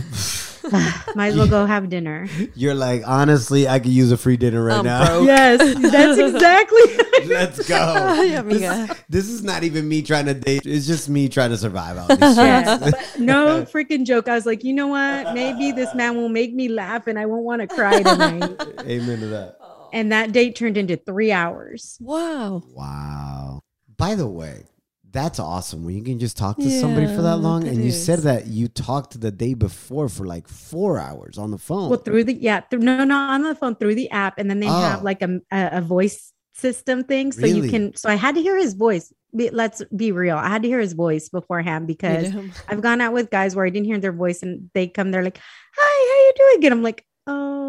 might 1.14 1.28
as 1.28 1.36
well 1.36 1.46
go 1.46 1.66
have 1.66 1.88
dinner. 1.90 2.26
You're 2.54 2.74
like, 2.74 3.02
honestly, 3.06 3.68
I 3.68 3.78
could 3.78 3.92
use 3.92 4.10
a 4.10 4.16
free 4.16 4.36
dinner 4.38 4.64
right 4.64 4.78
I'm 4.78 4.84
now. 4.84 5.06
broke. 5.06 5.26
Yes, 5.26 5.58
that's 5.90 6.18
exactly. 6.34 6.80
Let's 7.26 7.68
go. 7.68 7.76
Ay, 7.76 8.40
this, 8.42 8.98
this 9.08 9.28
is 9.28 9.42
not 9.44 9.64
even 9.64 9.86
me 9.88 10.00
trying 10.02 10.26
to 10.26 10.34
date. 10.34 10.62
It's 10.64 10.86
just 10.86 11.08
me 11.10 11.28
trying 11.28 11.50
to 11.50 11.58
survive 11.58 11.98
out 11.98 12.08
these 12.08 12.36
Yeah, 12.36 12.76
streets. 12.78 13.18
no 13.18 13.62
freaking 13.64 14.06
joke. 14.06 14.26
I 14.28 14.34
was 14.34 14.46
like, 14.46 14.64
you 14.64 14.72
know 14.72 14.86
what? 14.88 15.34
Maybe 15.34 15.72
this 15.72 15.94
man 15.94 16.16
will 16.16 16.28
make 16.30 16.54
me 16.54 16.68
laugh, 16.68 17.06
and 17.06 17.18
I 17.18 17.26
won't 17.26 17.44
want 17.44 17.60
to 17.60 17.68
cry 17.68 18.02
tonight. 18.02 18.42
Amen 18.86 19.20
to 19.20 19.26
that. 19.28 19.58
and 19.92 20.10
that 20.12 20.32
date 20.32 20.56
turned 20.56 20.76
into 20.78 20.96
three 20.96 21.32
hours. 21.32 21.98
Wow. 22.00 22.62
Wow. 22.74 23.60
By 23.98 24.14
the 24.14 24.26
way, 24.26 24.64
that's 25.12 25.38
awesome 25.38 25.84
when 25.84 25.96
you 25.96 26.02
can 26.02 26.18
just 26.18 26.36
talk 26.36 26.56
to 26.58 26.70
somebody 26.70 27.06
for 27.06 27.22
that 27.22 27.38
long. 27.38 27.64
that 27.64 27.72
And 27.72 27.84
you 27.84 27.90
said 27.90 28.20
that 28.20 28.46
you 28.46 28.68
talked 28.68 29.20
the 29.20 29.30
day 29.30 29.54
before 29.54 30.08
for 30.08 30.24
like 30.26 30.48
four 30.48 30.98
hours 30.98 31.38
on 31.38 31.50
the 31.50 31.58
phone. 31.58 31.90
Well, 31.90 31.98
through 31.98 32.24
the 32.24 32.34
yeah, 32.34 32.60
through, 32.60 32.80
no, 32.80 33.04
no, 33.04 33.16
on 33.16 33.42
the 33.42 33.54
phone 33.54 33.76
through 33.76 33.94
the 33.96 34.10
app, 34.10 34.38
and 34.38 34.48
then 34.48 34.60
they 34.60 34.68
Oh. 34.68 34.80
have 34.80 35.02
like 35.02 35.22
a, 35.22 35.40
a 35.52 35.78
a 35.78 35.80
voice 35.80 36.32
system 36.54 37.04
thing, 37.04 37.32
so 37.32 37.46
you 37.46 37.68
can. 37.70 37.94
So 37.96 38.08
I 38.08 38.14
had 38.14 38.34
to 38.36 38.42
hear 38.42 38.56
his 38.56 38.74
voice. 38.74 39.12
Let's 39.32 39.82
be 39.94 40.10
real. 40.12 40.36
I 40.36 40.48
had 40.48 40.62
to 40.62 40.68
hear 40.68 40.80
his 40.80 40.92
voice 40.92 41.28
beforehand 41.28 41.86
because 41.86 42.32
I've 42.68 42.82
gone 42.82 43.00
out 43.00 43.12
with 43.12 43.30
guys 43.30 43.54
where 43.54 43.64
I 43.64 43.70
didn't 43.70 43.86
hear 43.86 43.98
their 43.98 44.12
voice, 44.12 44.42
and 44.42 44.70
they 44.74 44.88
come, 44.88 45.10
they're 45.10 45.22
like, 45.24 45.38
"Hi, 45.76 45.92
how 46.10 46.18
you 46.26 46.32
doing?" 46.36 46.66
And 46.66 46.74
I'm 46.74 46.82
like, 46.82 47.04
"Oh." 47.26 47.59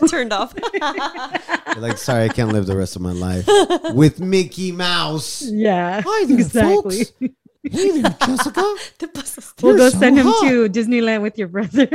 Turned 0.08 0.32
off. 0.32 0.54
You're 0.74 1.82
like, 1.82 1.98
sorry, 1.98 2.24
I 2.24 2.28
can't 2.28 2.52
live 2.52 2.66
the 2.66 2.76
rest 2.76 2.96
of 2.96 3.02
my 3.02 3.12
life 3.12 3.46
with 3.94 4.20
Mickey 4.20 4.72
Mouse. 4.72 5.42
Yeah, 5.42 6.02
Hi 6.04 6.24
there, 6.26 6.38
exactly. 6.38 7.04
folks. 7.04 7.34
Hey 7.62 8.00
there, 8.00 8.16
Jessica. 8.26 8.74
Te 8.98 9.06
pasaste. 9.06 9.62
We'll 9.62 9.76
go 9.76 9.90
so 9.90 9.98
send 9.98 10.16
him 10.18 10.26
hot. 10.26 10.48
to 10.48 10.68
Disneyland 10.68 11.20
with 11.22 11.36
your 11.36 11.48
brother. 11.48 11.88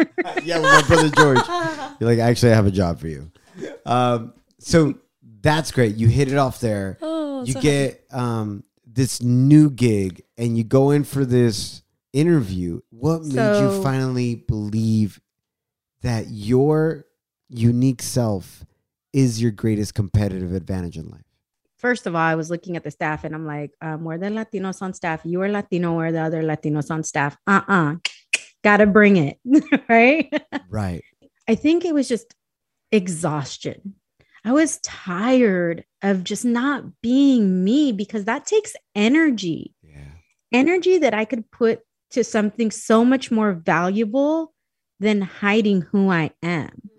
yeah, 0.44 0.60
with 0.60 0.63
my 0.63 0.84
brother 0.88 1.10
George. 1.10 1.39
You're 2.00 2.10
like, 2.10 2.20
actually, 2.20 2.52
I 2.52 2.56
have 2.56 2.68
a 2.68 2.72
job 2.72 3.00
for 3.00 3.08
you. 3.08 3.32
Um, 3.86 4.34
so 4.60 4.96
that's 5.41 5.72
great. 5.72 5.96
You 5.96 6.08
hit 6.08 6.32
it 6.32 6.38
off 6.38 6.60
there. 6.60 7.00
Oh, 7.02 7.44
you 7.46 7.54
so 7.54 7.62
get 7.62 8.06
um, 8.12 8.63
this 8.86 9.24
new 9.24 9.72
gig, 9.72 10.24
and 10.38 10.56
you 10.56 10.63
go 10.63 10.91
in 10.91 11.04
for 11.04 11.26
this 11.26 11.82
interview. 12.13 12.82
What 12.91 13.24
made 13.24 13.60
you 13.60 13.82
finally 13.82 14.36
believe 14.36 15.20
that 16.02 16.28
your 16.30 17.06
unique 17.49 18.01
self 18.01 18.65
is 19.13 19.41
your 19.41 19.51
greatest 19.51 19.93
competitive 19.93 20.53
advantage 20.53 20.97
in 20.97 21.10
life? 21.10 21.21
First 21.77 22.08
of 22.08 22.15
all, 22.15 22.21
I 22.21 22.36
was 22.36 22.49
looking 22.49 22.75
at 22.75 22.84
the 22.84 22.91
staff 22.91 23.23
and 23.23 23.36
I'm 23.36 23.45
like, 23.45 23.71
um, 23.81 24.03
we're 24.03 24.17
the 24.17 24.27
Latinos 24.27 24.81
on 24.81 24.93
staff. 24.93 25.21
You 25.23 25.41
are 25.41 25.49
Latino, 25.49 25.95
we're 25.95 26.12
the 26.12 26.21
other 26.21 26.41
Latinos 26.41 26.89
on 26.89 27.03
staff. 27.03 27.38
Uh 27.47 27.62
uh 27.67 27.95
Gotta 28.63 28.88
bring 28.88 29.17
it. 29.17 29.38
right. 29.89 30.34
Right. 30.69 31.03
I 31.47 31.53
think 31.55 31.86
it 31.86 31.93
was 31.93 32.08
just 32.08 32.34
exhaustion. 32.91 33.93
I 34.43 34.51
was 34.51 34.79
tired 34.79 35.84
of 36.01 36.23
just 36.23 36.45
not 36.45 36.84
being 37.01 37.63
me 37.63 37.91
because 37.91 38.25
that 38.25 38.45
takes 38.45 38.75
energy, 38.95 39.73
Yeah. 39.84 40.12
energy 40.51 40.97
that 40.99 41.13
I 41.13 41.25
could 41.25 41.49
put 41.51 41.81
to 42.12 42.23
something 42.23 42.71
so 42.71 43.03
much 43.05 43.31
more 43.31 43.53
valuable 43.53 44.53
than 44.99 45.21
hiding 45.21 45.81
who 45.81 46.10
I 46.12 46.31
am. 46.41 46.89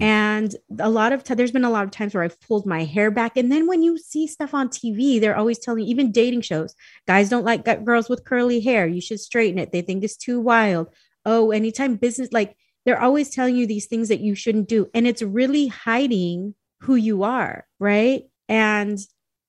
And 0.00 0.54
a 0.78 0.90
lot 0.90 1.12
of 1.12 1.24
times, 1.24 1.38
there's 1.38 1.52
been 1.52 1.64
a 1.64 1.70
lot 1.70 1.84
of 1.84 1.90
times 1.90 2.14
where 2.14 2.22
I've 2.22 2.40
pulled 2.40 2.66
my 2.66 2.84
hair 2.84 3.10
back. 3.10 3.36
And 3.36 3.50
then 3.50 3.66
when 3.66 3.82
you 3.82 3.98
see 3.98 4.26
stuff 4.26 4.54
on 4.54 4.68
TV, 4.68 5.20
they're 5.20 5.36
always 5.36 5.58
telling 5.58 5.84
even 5.84 6.12
dating 6.12 6.42
shows, 6.42 6.74
guys 7.06 7.28
don't 7.28 7.44
like 7.44 7.64
girls 7.84 8.08
with 8.08 8.24
curly 8.24 8.60
hair. 8.60 8.86
You 8.86 9.00
should 9.00 9.20
straighten 9.20 9.58
it. 9.58 9.72
They 9.72 9.82
think 9.82 10.04
it's 10.04 10.16
too 10.16 10.40
wild. 10.40 10.88
Oh, 11.24 11.50
anytime 11.50 11.96
business, 11.96 12.32
like 12.32 12.56
they're 12.84 13.00
always 13.00 13.30
telling 13.30 13.56
you 13.56 13.66
these 13.66 13.86
things 13.86 14.08
that 14.08 14.20
you 14.20 14.34
shouldn't 14.34 14.68
do. 14.68 14.88
And 14.94 15.06
it's 15.06 15.22
really 15.22 15.68
hiding 15.68 16.54
who 16.80 16.96
you 16.96 17.22
are. 17.22 17.66
Right. 17.80 18.24
And 18.48 18.98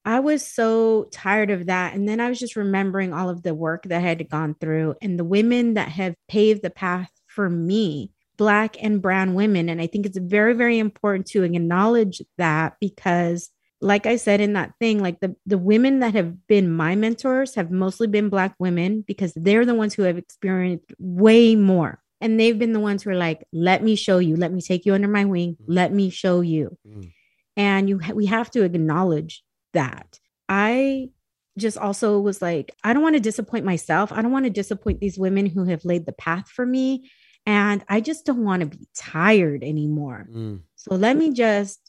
I 0.06 0.20
was 0.20 0.46
so 0.46 1.10
tired 1.12 1.50
of 1.50 1.66
that. 1.66 1.96
And 1.96 2.08
then 2.08 2.20
I 2.20 2.30
was 2.30 2.40
just 2.40 2.56
remembering 2.56 3.12
all 3.12 3.30
of 3.30 3.44
the 3.44 3.54
work 3.56 3.84
that 3.84 3.98
I 3.98 4.02
had 4.02 4.30
gone 4.30 4.56
through 4.60 4.96
and 5.02 5.20
the 5.20 5.24
women 5.24 5.74
that 5.74 5.90
have 5.90 6.16
paved 6.28 6.62
the 6.62 6.70
path 6.70 7.10
for 7.28 7.50
me 7.50 8.12
black 8.38 8.76
and 8.82 9.02
brown 9.02 9.34
women. 9.34 9.70
And 9.70 9.82
i 9.82 9.88
think 9.88 10.06
it's 10.06 10.18
very 10.18 10.54
very 10.54 10.80
important 10.80 11.28
to 11.28 11.44
acknowledge 11.44 12.22
that 12.38 12.78
because 12.80 13.50
like 13.82 14.06
i 14.06 14.16
said 14.16 14.40
in 14.42 14.54
that 14.54 14.74
thing 14.80 15.02
like 15.02 15.20
the 15.20 15.36
the 15.46 15.58
women 15.58 16.00
that 16.00 16.14
have 16.14 16.48
been 16.48 16.72
my 16.72 16.96
mentors 16.96 17.56
have 17.56 17.72
mostly 17.72 18.08
been 18.08 18.30
black 18.30 18.56
women 18.58 19.04
because 19.06 19.34
they're 19.36 19.66
the 19.66 19.76
ones 19.76 19.94
who 19.94 20.04
have 20.04 20.18
experienced 20.18 20.94
way 20.98 21.56
more. 21.56 22.02
And 22.22 22.40
they've 22.40 22.58
been 22.58 22.74
the 22.74 22.80
ones 22.80 23.04
who 23.04 23.12
are 23.12 23.16
like 23.16 23.46
let 23.52 23.84
me 23.84 23.96
show 23.96 24.20
you. 24.20 24.36
Let 24.36 24.52
me 24.52 24.62
take 24.62 24.86
you 24.86 24.94
under 24.94 25.08
my 25.08 25.26
wing. 25.26 25.58
Let 25.68 25.94
me 25.94 26.10
show 26.10 26.42
you. 26.42 26.78
Mm. 26.88 27.12
and 27.58 27.90
you 27.90 28.00
ha- 28.00 28.14
we 28.14 28.26
have 28.26 28.50
to 28.52 28.64
acknowledge 28.64 29.44
that. 29.74 30.20
I 30.48 31.10
just 31.58 31.78
also 31.78 32.20
was 32.20 32.42
like 32.42 32.76
i 32.84 32.92
don't 32.92 33.04
want 33.04 33.16
to 33.16 33.22
disappoint 33.22 33.66
myself. 33.66 34.12
I 34.12 34.22
don't 34.22 34.32
want 34.32 34.46
to 34.46 34.50
disappoint 34.52 35.00
these 35.00 35.18
women 35.18 35.46
who 35.46 35.66
have 35.66 35.86
laid 35.86 36.06
the 36.06 36.12
path 36.12 36.50
for 36.50 36.66
me 36.66 37.10
and 37.46 37.84
I 37.88 38.02
just 38.02 38.26
don't 38.26 38.44
want 38.44 38.62
to 38.62 38.78
be 38.78 38.88
tired 38.96 39.64
anymore. 39.64 40.28
Mm. 40.32 40.62
So 40.76 40.96
let 40.96 41.16
me 41.16 41.32
just 41.32 41.80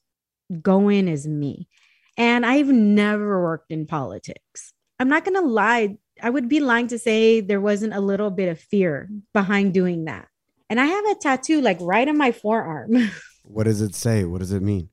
go 0.62 0.88
in 0.88 1.08
as 1.08 1.26
me. 1.26 1.68
And 2.16 2.44
I've 2.46 2.68
never 2.68 3.42
worked 3.42 3.70
in 3.70 3.86
politics. 3.86 4.72
I'm 4.98 5.08
not 5.08 5.24
going 5.24 5.40
to 5.40 5.46
lie. 5.46 5.98
I 6.22 6.30
would 6.30 6.48
be 6.48 6.60
lying 6.60 6.88
to 6.88 6.98
say 6.98 7.40
there 7.40 7.60
wasn't 7.60 7.94
a 7.94 8.00
little 8.00 8.30
bit 8.30 8.48
of 8.48 8.58
fear 8.58 9.10
behind 9.34 9.74
doing 9.74 10.06
that. 10.06 10.28
And 10.68 10.80
I 10.80 10.86
have 10.86 11.04
a 11.06 11.14
tattoo 11.14 11.60
like 11.60 11.78
right 11.80 12.08
on 12.08 12.16
my 12.16 12.32
forearm. 12.32 13.10
What 13.48 13.64
does 13.64 13.80
it 13.80 13.94
say? 13.94 14.24
What 14.24 14.40
does 14.40 14.50
it 14.50 14.60
mean? 14.60 14.88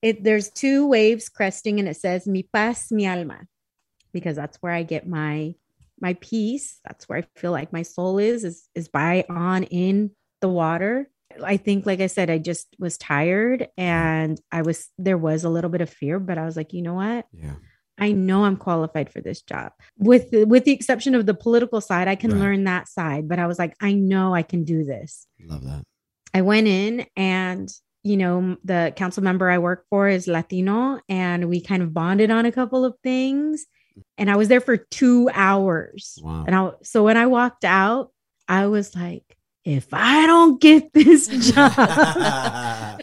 It 0.00 0.22
there's 0.22 0.48
two 0.48 0.86
waves 0.86 1.28
cresting 1.28 1.80
and 1.80 1.88
it 1.88 1.96
says 1.96 2.24
mi 2.24 2.44
paz 2.44 2.86
mi 2.92 3.04
alma 3.08 3.40
because 4.12 4.36
that's 4.36 4.58
where 4.58 4.72
I 4.72 4.84
get 4.84 5.08
my 5.08 5.56
my 6.00 6.14
peace. 6.14 6.78
That's 6.84 7.08
where 7.08 7.18
I 7.18 7.40
feel 7.40 7.52
like 7.52 7.72
my 7.72 7.82
soul 7.82 8.18
is, 8.18 8.44
is, 8.44 8.68
is 8.74 8.88
by 8.88 9.24
on 9.28 9.64
in 9.64 10.10
the 10.40 10.48
water. 10.48 11.08
I 11.42 11.56
think, 11.56 11.86
like 11.86 12.00
I 12.00 12.06
said, 12.06 12.30
I 12.30 12.38
just 12.38 12.68
was 12.78 12.96
tired 12.96 13.68
and 13.76 14.40
I 14.52 14.62
was, 14.62 14.88
there 14.96 15.18
was 15.18 15.44
a 15.44 15.48
little 15.48 15.70
bit 15.70 15.80
of 15.80 15.90
fear, 15.90 16.18
but 16.18 16.38
I 16.38 16.44
was 16.44 16.56
like, 16.56 16.72
you 16.72 16.82
know 16.82 16.94
what? 16.94 17.26
Yeah. 17.32 17.54
I 17.98 18.12
know 18.12 18.44
I'm 18.44 18.56
qualified 18.56 19.10
for 19.10 19.20
this 19.22 19.40
job. 19.42 19.72
With 19.98 20.28
with 20.30 20.64
the 20.64 20.72
exception 20.72 21.14
of 21.14 21.24
the 21.24 21.32
political 21.32 21.80
side, 21.80 22.08
I 22.08 22.14
can 22.14 22.30
Right. 22.30 22.40
learn 22.40 22.64
that 22.64 22.88
side, 22.88 23.26
but 23.26 23.38
I 23.38 23.46
was 23.46 23.58
like, 23.58 23.74
I 23.80 23.94
know 23.94 24.34
I 24.34 24.42
can 24.42 24.64
do 24.64 24.84
this. 24.84 25.26
Love 25.42 25.64
that. 25.64 25.82
I 26.34 26.42
went 26.42 26.68
in 26.68 27.06
and 27.16 27.70
you 28.02 28.16
know, 28.16 28.56
the 28.62 28.92
council 28.94 29.22
member 29.24 29.50
I 29.50 29.58
work 29.58 29.84
for 29.90 30.08
is 30.08 30.28
Latino 30.28 31.00
and 31.08 31.48
we 31.48 31.60
kind 31.60 31.82
of 31.82 31.92
bonded 31.92 32.30
on 32.30 32.46
a 32.46 32.52
couple 32.52 32.84
of 32.84 32.94
things. 33.02 33.66
And 34.18 34.30
I 34.30 34.36
was 34.36 34.48
there 34.48 34.60
for 34.60 34.76
2 34.76 35.30
hours. 35.32 36.18
Wow. 36.22 36.44
And 36.46 36.54
I 36.54 36.70
so 36.82 37.04
when 37.04 37.16
I 37.16 37.26
walked 37.26 37.64
out, 37.64 38.12
I 38.48 38.66
was 38.66 38.94
like, 38.94 39.36
if 39.64 39.88
I 39.92 40.26
don't 40.26 40.60
get 40.60 40.92
this 40.94 41.26
job, 41.54 41.72
right, 41.76 43.00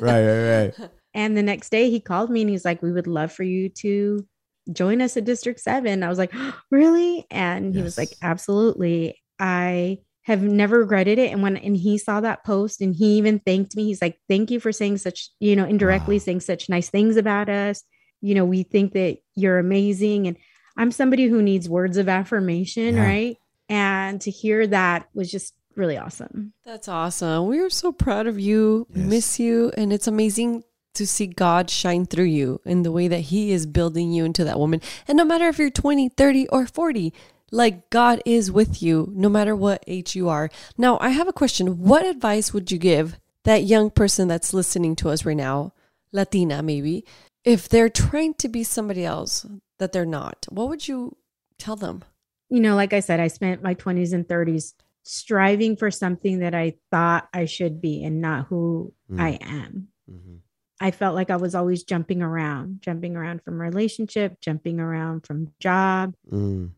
right, 0.00 0.48
right. 0.48 0.74
And 1.14 1.36
the 1.36 1.42
next 1.42 1.70
day 1.70 1.90
he 1.90 2.00
called 2.00 2.30
me 2.30 2.40
and 2.40 2.50
he's 2.50 2.64
like, 2.64 2.82
We 2.82 2.92
would 2.92 3.06
love 3.06 3.32
for 3.32 3.44
you 3.44 3.68
to 3.68 4.26
join 4.72 5.00
us 5.00 5.16
at 5.16 5.24
District 5.24 5.60
7. 5.60 6.02
I 6.02 6.08
was 6.08 6.18
like, 6.18 6.32
Really? 6.70 7.26
And 7.30 7.74
he 7.74 7.82
was 7.82 7.96
like, 7.96 8.16
Absolutely. 8.22 9.20
I 9.38 9.98
have 10.22 10.42
never 10.42 10.78
regretted 10.78 11.18
it. 11.18 11.32
And 11.32 11.42
when 11.42 11.56
and 11.56 11.76
he 11.76 11.98
saw 11.98 12.20
that 12.20 12.44
post 12.44 12.80
and 12.80 12.94
he 12.94 13.18
even 13.18 13.38
thanked 13.40 13.76
me, 13.76 13.84
he's 13.84 14.02
like, 14.02 14.18
Thank 14.28 14.50
you 14.50 14.58
for 14.58 14.72
saying 14.72 14.98
such, 14.98 15.30
you 15.38 15.54
know, 15.54 15.64
indirectly 15.64 16.16
Wow. 16.16 16.22
saying 16.24 16.40
such 16.40 16.68
nice 16.68 16.90
things 16.90 17.16
about 17.16 17.48
us. 17.48 17.82
You 18.20 18.34
know, 18.34 18.44
we 18.44 18.62
think 18.62 18.94
that 18.94 19.18
you're 19.36 19.58
amazing. 19.58 20.26
And 20.26 20.36
I'm 20.76 20.90
somebody 20.90 21.26
who 21.26 21.42
needs 21.42 21.68
words 21.68 21.96
of 21.96 22.08
affirmation, 22.08 22.96
Yeah. 22.96 23.04
right? 23.04 23.38
And 23.68 24.20
to 24.22 24.30
hear 24.30 24.66
that 24.66 25.08
was 25.14 25.30
just 25.30 25.54
really 25.76 25.96
awesome. 25.96 26.52
That's 26.64 26.88
awesome. 26.88 27.46
We 27.48 27.58
are 27.60 27.70
so 27.70 27.92
proud 27.92 28.26
of 28.26 28.38
you. 28.38 28.86
Yes. 28.94 29.06
miss 29.08 29.40
you. 29.40 29.72
And 29.76 29.92
it's 29.92 30.06
amazing 30.06 30.64
to 30.94 31.06
see 31.06 31.26
God 31.26 31.70
shine 31.70 32.06
through 32.06 32.26
you 32.26 32.60
in 32.64 32.82
the 32.82 32.92
way 32.92 33.08
that 33.08 33.20
He 33.20 33.50
is 33.50 33.66
building 33.66 34.12
you 34.12 34.24
into 34.24 34.44
that 34.44 34.58
woman. 34.60 34.80
And 35.08 35.16
no 35.16 35.24
matter 35.24 35.48
if 35.48 35.58
you're 35.58 35.70
20, 35.70 36.10
30, 36.10 36.46
or 36.48 36.66
40, 36.66 37.12
like 37.50 37.90
God 37.90 38.22
is 38.24 38.52
with 38.52 38.82
you 38.82 39.10
no 39.14 39.28
matter 39.28 39.56
what 39.56 39.82
age 39.88 40.14
you 40.14 40.28
are. 40.28 40.50
Now, 40.78 40.98
I 41.00 41.10
have 41.10 41.26
a 41.28 41.32
question. 41.32 41.78
What 41.80 42.06
advice 42.06 42.52
would 42.52 42.70
you 42.70 42.78
give 42.78 43.16
that 43.44 43.64
young 43.64 43.90
person 43.90 44.28
that's 44.28 44.54
listening 44.54 44.94
to 44.96 45.08
us 45.10 45.24
right 45.24 45.36
now, 45.36 45.72
Latina 46.12 46.62
maybe, 46.62 47.04
if 47.44 47.68
they're 47.68 47.88
trying 47.90 48.34
to 48.34 48.48
be 48.48 48.64
somebody 48.64 49.04
else 49.04 49.46
that 49.78 49.92
they're 49.92 50.06
not? 50.06 50.46
What 50.50 50.68
would 50.68 50.86
you 50.88 51.16
tell 51.58 51.76
them? 51.76 52.04
you 52.50 52.60
know, 52.60 52.76
like 52.76 52.92
I 52.92 53.00
said, 53.00 53.18
I 53.20 53.28
spent 53.28 53.62
my 53.64 53.74
20s 53.74 54.12
and 54.12 54.28
30s 54.28 54.74
striving 55.02 55.76
for 55.76 55.90
something 55.90 56.38
that 56.40 56.54
I 56.54 56.74
thought 56.90 57.26
I 57.32 57.46
should 57.46 57.80
be 57.80 58.04
and 58.04 58.20
not 58.20 58.46
who 58.46 58.92
Mm. 59.10 59.20
I 59.20 59.30
am. 59.40 59.88
Mm-hmm. 60.10 60.36
I 60.80 60.90
felt 60.92 61.14
like 61.14 61.30
I 61.30 61.36
was 61.36 61.54
always 61.54 61.82
jumping 61.82 62.22
around, 62.22 62.80
jumping 62.80 63.16
around 63.16 63.42
from 63.42 63.60
relationship, 63.60 64.40
jumping 64.40 64.78
around 64.78 65.26
from 65.26 65.52
job, 65.58 66.14
Mm, 66.30 66.72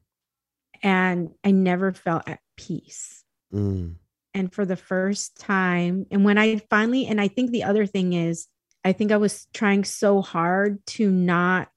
and 0.82 1.30
I 1.44 1.50
never 1.50 1.92
felt 1.92 2.28
at 2.28 2.40
peace. 2.56 3.24
mm, 3.52 3.96
And 4.34 4.52
for 4.52 4.64
the 4.64 4.76
first 4.76 5.36
time, 5.36 6.06
and 6.10 6.24
when 6.24 6.38
I 6.38 6.58
finally, 6.70 7.06
and 7.06 7.20
I 7.20 7.28
think 7.28 7.50
the 7.50 7.64
other 7.64 7.86
thing 7.86 8.12
is, 8.12 8.46
I 8.86 8.92
think 8.92 9.10
I 9.10 9.16
was 9.16 9.48
trying 9.52 9.82
so 9.82 10.22
hard 10.22 10.78
to 10.86 11.10
not 11.10 11.68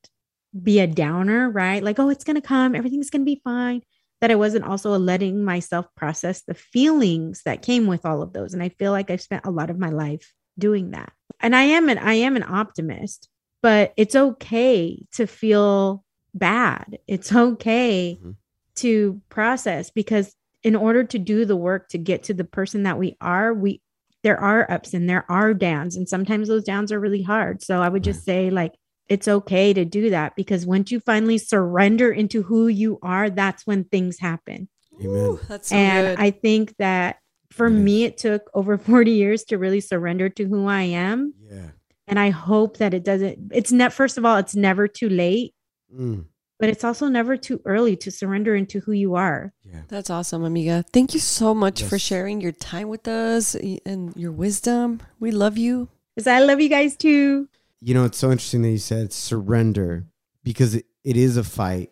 be 0.62 0.80
a 0.80 0.86
downer, 0.86 1.50
right? 1.50 1.82
Like, 1.82 1.98
oh, 1.98 2.10
it's 2.10 2.24
going 2.24 2.36
to 2.36 2.48
come, 2.48 2.76
everything's 2.76 3.10
going 3.10 3.22
to 3.24 3.26
be 3.26 3.42
fine. 3.44 3.82
That 4.22 4.30
I 4.30 4.36
wasn't 4.36 4.66
also 4.66 4.96
letting 4.96 5.44
myself 5.44 5.88
process 5.96 6.44
the 6.44 6.54
feelings 6.54 7.42
that 7.46 7.64
came 7.64 7.88
with 7.88 8.06
all 8.06 8.22
of 8.22 8.34
those. 8.34 8.54
And 8.54 8.62
I 8.62 8.70
feel 8.70 8.92
like 8.92 9.10
I've 9.10 9.22
spent 9.22 9.48
a 9.48 9.52
lot 9.52 9.72
of 9.72 9.80
my 9.80 9.90
life 9.90 10.32
doing 10.60 10.92
that. 10.92 11.12
And 11.40 11.56
I 11.56 11.64
am 11.64 11.90
an 11.90 11.98
I 11.98 12.14
am 12.14 12.36
an 12.36 12.44
optimist, 12.44 13.28
but 13.64 13.92
it's 13.98 14.16
okay 14.16 15.04
to 15.14 15.26
feel 15.26 16.04
bad. 16.36 17.00
It's 17.08 17.34
okay 17.34 18.20
Mhm. 18.22 18.36
to 18.76 19.22
process 19.30 19.90
because 19.90 20.36
in 20.62 20.76
order 20.76 21.04
to 21.06 21.18
do 21.18 21.46
the 21.46 21.56
work 21.56 21.90
to 21.90 21.98
get 21.98 22.24
to 22.24 22.36
the 22.36 22.44
person 22.44 22.84
that 22.84 23.00
we 23.00 23.18
are, 23.20 23.52
we 23.54 23.82
there 24.24 24.40
are 24.40 24.70
ups 24.72 24.94
and 24.94 25.10
there 25.10 25.26
are 25.30 25.54
downs 25.54 25.96
and 25.96 26.08
sometimes 26.08 26.48
those 26.48 26.64
downs 26.64 26.92
are 26.92 27.00
really 27.00 27.24
hard. 27.24 27.62
So 27.64 27.82
I 27.82 27.90
would 27.90 28.04
just 28.04 28.24
say 28.26 28.50
like 28.50 28.74
it's 29.08 29.28
okay 29.28 29.74
to 29.74 29.86
do 29.86 30.10
that 30.12 30.36
because 30.36 30.66
once 30.66 30.92
you 30.92 31.00
finally 31.00 31.38
surrender 31.38 32.12
into 32.12 32.44
who 32.44 32.68
you 32.68 33.00
are, 33.02 33.30
that's 33.30 33.66
when 33.66 33.84
things 33.86 34.20
happen. 34.20 34.70
Amen. 35.02 35.16
Ooh, 35.16 35.40
that's 35.48 35.70
so 35.70 35.76
and 35.76 36.08
good. 36.18 36.20
I 36.24 36.32
think 36.32 36.76
that 36.78 37.18
for 37.52 37.68
It 37.68 37.74
is. 37.74 37.80
me, 37.80 38.04
it 38.04 38.18
took 38.18 38.50
over 38.54 38.78
40 38.78 39.12
years 39.12 39.44
to 39.46 39.58
really 39.58 39.80
surrender 39.82 40.30
to 40.30 40.46
who 40.46 40.68
I 40.68 40.82
am. 40.84 41.34
Yeah. 41.50 41.70
And 42.08 42.20
I 42.20 42.30
hope 42.30 42.78
that 42.78 42.94
it 42.94 43.04
doesn't, 43.04 43.52
it's 43.54 43.72
not, 43.72 43.94
first 43.94 44.18
of 44.18 44.26
all, 44.26 44.38
it's 44.38 44.56
never 44.56 44.88
too 44.88 45.10
late, 45.10 45.54
Mm, 45.92 46.26
but 46.60 46.70
it's 46.70 46.84
also 46.84 47.08
never 47.08 47.38
too 47.38 47.62
early 47.66 47.96
to 47.96 48.12
surrender 48.12 48.54
into 48.54 48.82
who 48.82 48.92
you 48.92 49.16
are. 49.16 49.54
yeah. 49.64 49.82
That's 49.88 50.10
awesome, 50.10 50.44
amiga. 50.44 50.84
Thank 50.92 51.14
you 51.14 51.20
so 51.20 51.56
much 51.56 51.82
for 51.84 51.98
sharing 51.98 52.42
your 52.42 52.52
time 52.52 52.90
with 52.90 53.08
us 53.08 53.56
and 53.56 54.14
your 54.16 54.34
wisdom. 54.34 55.02
We 55.20 55.32
love 55.32 55.58
you. 55.58 55.88
Because 56.16 56.28
I 56.28 56.40
love 56.40 56.60
you 56.60 56.68
guys 56.68 56.98
too. 56.98 57.48
You 57.82 57.94
know, 57.94 58.04
it's 58.04 58.18
so 58.18 58.30
interesting 58.30 58.62
that 58.64 58.72
you 58.72 58.78
said 58.78 59.14
surrender 59.14 60.06
because 60.44 60.76
it, 60.76 60.86
it 61.06 61.16
is 61.16 61.38
a 61.38 61.46
fight 61.46 61.92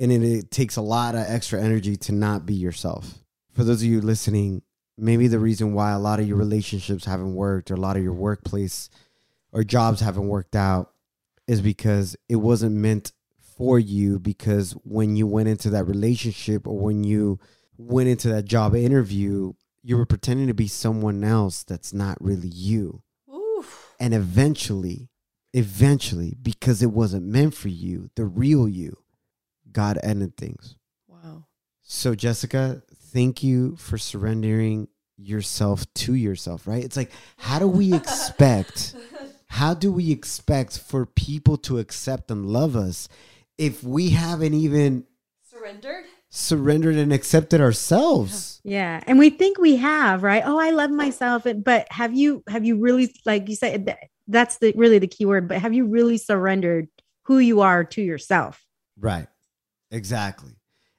and 0.00 0.10
it, 0.10 0.22
it 0.22 0.50
takes 0.50 0.76
a 0.76 0.82
lot 0.82 1.14
of 1.14 1.24
extra 1.28 1.62
energy 1.62 1.96
to 1.96 2.12
not 2.12 2.44
be 2.44 2.54
yourself. 2.54 3.20
For 3.52 3.62
those 3.62 3.80
of 3.82 3.88
you 3.88 4.00
listening, 4.00 4.62
maybe 4.98 5.28
the 5.28 5.38
reason 5.38 5.72
why 5.72 5.92
a 5.92 6.00
lot 6.00 6.18
of 6.18 6.26
your 6.26 6.36
relationships 6.36 7.04
haven't 7.04 7.34
worked 7.34 7.70
or 7.70 7.74
a 7.74 7.80
lot 7.80 7.96
of 7.96 8.02
your 8.02 8.12
workplace 8.12 8.90
or 9.52 9.62
jobs 9.62 10.00
haven't 10.00 10.26
worked 10.26 10.56
out 10.56 10.90
is 11.46 11.60
because 11.60 12.16
it 12.28 12.36
wasn't 12.36 12.74
meant 12.74 13.12
for 13.60 13.78
you 13.78 14.18
because 14.18 14.72
when 14.84 15.16
you 15.16 15.26
went 15.26 15.46
into 15.46 15.68
that 15.68 15.84
relationship 15.84 16.66
or 16.66 16.78
when 16.78 17.04
you 17.04 17.38
went 17.76 18.08
into 18.08 18.26
that 18.26 18.46
job 18.46 18.74
interview, 18.74 19.52
you 19.82 19.98
were 19.98 20.06
pretending 20.06 20.46
to 20.46 20.54
be 20.54 20.66
someone 20.66 21.22
else 21.22 21.62
that's 21.62 21.92
not 21.92 22.16
really 22.22 22.48
you. 22.48 23.02
And 24.00 24.14
eventually, 24.14 25.10
eventually, 25.52 26.38
because 26.40 26.82
it 26.82 26.90
wasn't 26.90 27.26
meant 27.26 27.52
for 27.52 27.68
you, 27.68 28.08
the 28.16 28.24
real 28.24 28.66
you, 28.66 28.96
God 29.70 29.98
ended 30.02 30.38
things. 30.38 30.76
Wow. 31.06 31.44
So, 31.82 32.14
Jessica, 32.14 32.82
thank 33.12 33.42
you 33.42 33.76
for 33.76 33.98
surrendering 33.98 34.88
yourself 35.18 35.84
to 35.96 36.14
yourself, 36.14 36.66
right? 36.66 36.82
It's 36.82 36.96
like, 36.96 37.12
how 37.36 37.58
do 37.58 37.68
we 37.68 37.92
expect, 37.92 38.96
how 39.48 39.74
do 39.74 39.92
we 39.92 40.12
expect 40.12 40.78
for 40.78 41.04
people 41.04 41.58
to 41.58 41.78
accept 41.78 42.30
and 42.30 42.46
love 42.46 42.74
us 42.74 43.06
if 43.60 43.84
we 43.84 44.08
haven't 44.08 44.54
even 44.54 45.04
Surrendered? 45.44 46.04
surrendered 46.30 46.96
and 46.96 47.12
accepted 47.12 47.60
ourselves? 47.60 48.60
Yeah. 48.64 49.02
And 49.06 49.18
we 49.18 49.28
think 49.28 49.58
we 49.58 49.76
have, 49.76 50.22
right? 50.22 50.42
Oh, 50.44 50.58
I 50.58 50.70
love 50.70 50.90
myself. 50.90 51.46
But 51.62 51.86
have 51.90 52.14
you, 52.14 52.42
have 52.48 52.64
you 52.64 52.78
really, 52.78 53.14
like 53.26 53.48
you 53.50 53.56
said, 53.56 53.96
that's 54.26 54.56
the 54.58 54.72
really 54.76 54.98
the 54.98 55.06
key 55.06 55.26
word, 55.26 55.46
but 55.46 55.58
have 55.58 55.74
you 55.74 55.84
really 55.84 56.16
surrendered 56.16 56.88
who 57.24 57.38
you 57.38 57.60
are 57.60 57.84
to 57.84 58.00
yourself? 58.00 58.64
Right. 58.98 59.26
Exactly. 59.90 60.52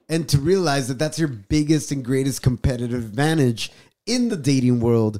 And 0.07 0.29
to 0.29 0.37
realize 0.37 0.87
that 0.89 0.99
that's 0.99 1.17
your 1.17 1.29
biggest 1.29 1.91
and 1.91 2.05
greatest 2.05 2.43
competitive 2.43 3.03
advantage 3.03 3.71
in 4.05 4.29
the 4.29 4.37
dating 4.37 4.81
world, 4.81 5.19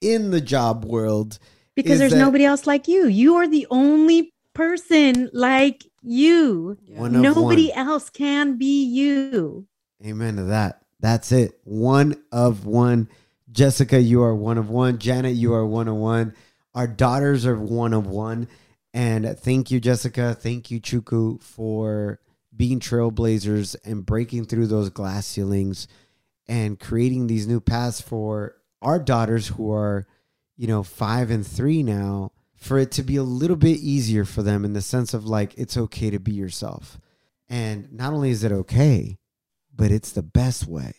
in 0.00 0.30
the 0.30 0.40
job 0.40 0.84
world. 0.84 1.38
Because 1.74 2.00
there's 2.00 2.12
that 2.12 2.18
nobody 2.18 2.44
else 2.44 2.66
like 2.66 2.86
you. 2.86 3.06
You 3.06 3.36
are 3.36 3.48
the 3.48 3.66
only 3.70 4.31
person 4.54 5.30
like 5.32 5.84
you. 6.02 6.78
One 6.88 7.20
Nobody 7.20 7.70
one. 7.70 7.78
else 7.88 8.10
can 8.10 8.56
be 8.58 8.84
you. 8.84 9.66
Amen 10.04 10.36
to 10.36 10.44
that. 10.44 10.82
That's 11.00 11.32
it. 11.32 11.58
One 11.64 12.22
of 12.30 12.64
one. 12.66 13.08
Jessica, 13.50 14.00
you 14.00 14.22
are 14.22 14.34
one 14.34 14.58
of 14.58 14.70
one. 14.70 14.98
Janet, 14.98 15.34
you 15.34 15.52
are 15.54 15.66
one 15.66 15.88
of 15.88 15.96
one. 15.96 16.34
Our 16.74 16.86
daughters 16.86 17.44
are 17.44 17.58
one 17.58 17.92
of 17.92 18.06
one. 18.06 18.48
And 18.94 19.38
thank 19.38 19.70
you, 19.70 19.80
Jessica. 19.80 20.34
Thank 20.34 20.70
you, 20.70 20.80
Chuku, 20.80 21.42
for 21.42 22.20
being 22.54 22.80
trailblazers 22.80 23.76
and 23.84 24.04
breaking 24.04 24.46
through 24.46 24.66
those 24.66 24.90
glass 24.90 25.26
ceilings 25.26 25.88
and 26.46 26.78
creating 26.78 27.26
these 27.26 27.46
new 27.46 27.60
paths 27.60 28.00
for 28.00 28.56
our 28.80 28.98
daughters 28.98 29.48
who 29.48 29.72
are, 29.72 30.06
you 30.56 30.66
know, 30.66 30.82
five 30.82 31.30
and 31.30 31.46
three 31.46 31.82
now, 31.82 32.32
for 32.62 32.78
it 32.78 32.92
to 32.92 33.02
be 33.02 33.16
a 33.16 33.24
little 33.24 33.56
bit 33.56 33.80
easier 33.80 34.24
for 34.24 34.44
them 34.44 34.64
in 34.64 34.72
the 34.72 34.80
sense 34.80 35.14
of 35.14 35.26
like, 35.26 35.52
it's 35.58 35.76
okay 35.76 36.10
to 36.10 36.20
be 36.20 36.30
yourself. 36.30 36.96
And 37.48 37.92
not 37.92 38.12
only 38.12 38.30
is 38.30 38.44
it 38.44 38.52
okay, 38.52 39.18
but 39.74 39.90
it's 39.90 40.12
the 40.12 40.22
best 40.22 40.68
way. 40.68 40.92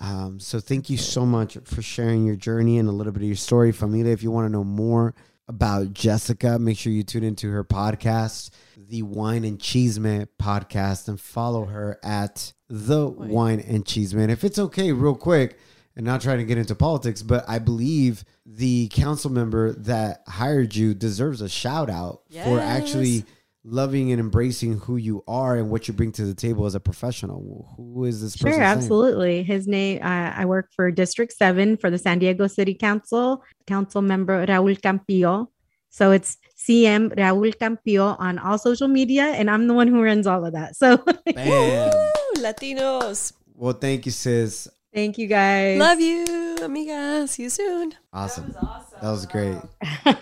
Um, 0.00 0.40
so 0.40 0.60
thank 0.60 0.88
you 0.88 0.96
so 0.96 1.26
much 1.26 1.58
for 1.64 1.82
sharing 1.82 2.24
your 2.24 2.36
journey 2.36 2.78
and 2.78 2.88
a 2.88 2.92
little 2.92 3.12
bit 3.12 3.20
of 3.20 3.28
your 3.28 3.36
story, 3.36 3.70
familia. 3.70 4.14
If 4.14 4.22
you 4.22 4.30
want 4.30 4.46
to 4.46 4.52
know 4.52 4.64
more 4.64 5.14
about 5.46 5.92
Jessica, 5.92 6.58
make 6.58 6.78
sure 6.78 6.90
you 6.90 7.02
tune 7.02 7.24
into 7.24 7.50
her 7.50 7.64
podcast, 7.64 8.48
the 8.78 9.02
Wine 9.02 9.44
and 9.44 9.58
Chisme 9.58 10.26
podcast, 10.40 11.06
and 11.06 11.20
follow 11.20 11.66
her 11.66 11.98
at 12.02 12.54
the 12.70 13.06
Wine 13.06 13.60
and 13.60 13.84
Chisme. 13.84 14.30
If 14.30 14.42
it's 14.42 14.58
okay, 14.58 14.92
real 14.92 15.16
quick, 15.16 15.58
and 15.96 16.06
not 16.06 16.20
trying 16.20 16.38
to 16.38 16.44
get 16.44 16.58
into 16.58 16.74
politics, 16.74 17.22
but 17.22 17.44
I 17.48 17.58
believe 17.58 18.24
the 18.46 18.88
council 18.88 19.30
member 19.30 19.72
that 19.72 20.22
hired 20.26 20.74
you 20.74 20.94
deserves 20.94 21.40
a 21.40 21.48
shout 21.48 21.90
out 21.90 22.22
for 22.30 22.60
actually 22.60 23.24
loving 23.64 24.10
and 24.10 24.20
embracing 24.20 24.78
who 24.78 24.96
you 24.96 25.22
are 25.28 25.56
and 25.56 25.70
what 25.70 25.86
you 25.86 25.94
bring 25.94 26.12
to 26.12 26.24
the 26.24 26.34
table 26.34 26.66
as 26.66 26.74
a 26.74 26.80
professional. 26.80 27.74
Who 27.76 28.04
is 28.04 28.22
this 28.22 28.36
person? 28.36 28.58
Sure, 28.58 28.62
absolutely. 28.62 29.42
His 29.42 29.66
name, 29.66 30.00
uh, 30.02 30.32
I 30.34 30.44
work 30.46 30.70
for 30.74 30.90
District 30.90 31.32
7 31.32 31.76
for 31.76 31.90
the 31.90 31.98
San 31.98 32.18
Diego 32.18 32.46
City 32.46 32.74
Council, 32.74 33.44
Council 33.66 34.02
member 34.02 34.46
Raul 34.46 34.80
Campillo. 34.80 35.48
So 35.90 36.12
it's 36.12 36.38
CM 36.56 37.14
Raul 37.16 37.54
Campillo 37.54 38.18
on 38.18 38.38
all 38.38 38.58
social 38.58 38.88
media, 38.88 39.24
and 39.24 39.50
I'm 39.50 39.66
the 39.66 39.74
one 39.74 39.88
who 39.88 40.02
runs 40.02 40.26
all 40.26 40.44
of 40.46 40.52
that. 40.52 40.76
So 40.76 40.96
Bam. 41.34 41.90
Woo, 41.92 42.42
Latinos. 42.42 43.32
Well, 43.54 43.74
thank 43.74 44.06
you, 44.06 44.12
sis. 44.12 44.68
Thank 44.92 45.18
you 45.18 45.26
guys. 45.28 45.78
Love 45.78 46.00
you, 46.00 46.56
amiga. 46.62 47.26
See 47.28 47.44
you 47.44 47.50
soon. 47.50 47.94
Awesome. 48.12 48.52
That 49.00 49.10
was 49.10 49.24
great. 49.26 49.56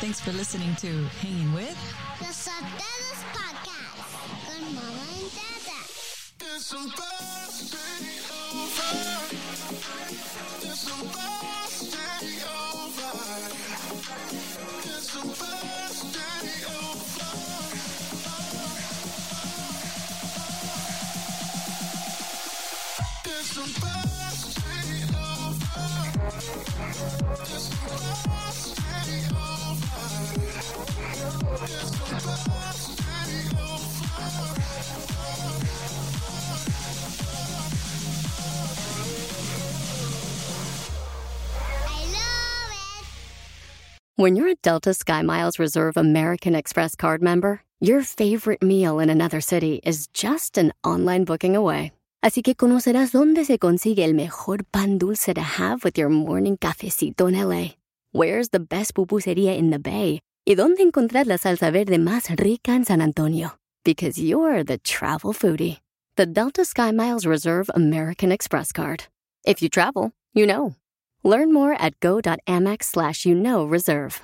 Thanks 0.00 0.20
for 0.20 0.32
listening 0.32 0.74
to 0.76 1.04
Hanging 1.20 1.52
with. 1.52 1.76
The 2.18 2.26
Sotelos 2.26 3.22
Podcast 3.32 4.12
con 4.46 4.74
Mama 4.74 5.06
and 5.14 5.30
Dada. 5.34 5.78
It's 6.54 6.66
supposed 10.78 11.51
When 44.22 44.36
you're 44.36 44.48
a 44.48 44.54
Delta 44.54 44.94
Sky 44.94 45.22
Miles 45.22 45.58
Reserve 45.58 45.96
American 45.96 46.54
Express 46.54 46.94
card 46.94 47.22
member, 47.22 47.62
your 47.80 48.02
favorite 48.02 48.62
meal 48.62 49.00
in 49.00 49.10
another 49.10 49.40
city 49.40 49.80
is 49.82 50.06
just 50.14 50.56
an 50.56 50.72
online 50.84 51.24
booking 51.24 51.56
away. 51.56 51.90
Así 52.22 52.42
que 52.42 52.54
conocerás 52.54 53.10
dónde 53.10 53.44
se 53.44 53.58
consigue 53.58 54.04
el 54.04 54.14
mejor 54.14 54.64
pan 54.64 54.96
dulce 54.98 55.34
to 55.34 55.40
have 55.40 55.82
with 55.82 55.98
your 55.98 56.08
morning 56.08 56.56
cafecito 56.56 57.28
en 57.28 57.34
LA. 57.34 57.74
Where's 58.12 58.50
the 58.50 58.60
best 58.60 58.94
pupusería 58.94 59.58
in 59.58 59.70
the 59.70 59.80
Bay? 59.80 60.20
Y 60.46 60.54
dónde 60.54 60.82
encontrar 60.82 61.26
la 61.26 61.36
salsa 61.36 61.72
verde 61.72 61.98
más 61.98 62.28
rica 62.36 62.76
en 62.76 62.84
San 62.84 63.00
Antonio. 63.00 63.56
Because 63.84 64.18
you're 64.18 64.62
the 64.62 64.78
travel 64.78 65.32
foodie. 65.32 65.80
The 66.16 66.26
Delta 66.26 66.64
Sky 66.64 66.92
Miles 66.92 67.26
Reserve 67.26 67.68
American 67.74 68.30
Express 68.30 68.70
card. 68.70 69.04
If 69.44 69.60
you 69.60 69.68
travel, 69.68 70.12
you 70.32 70.46
know. 70.46 70.76
Learn 71.24 71.52
more 71.52 71.72
at 71.72 71.98
go.amex 71.98 72.84
slash 72.84 73.26
you 73.26 73.34
know 73.34 73.64
reserve. 73.64 74.20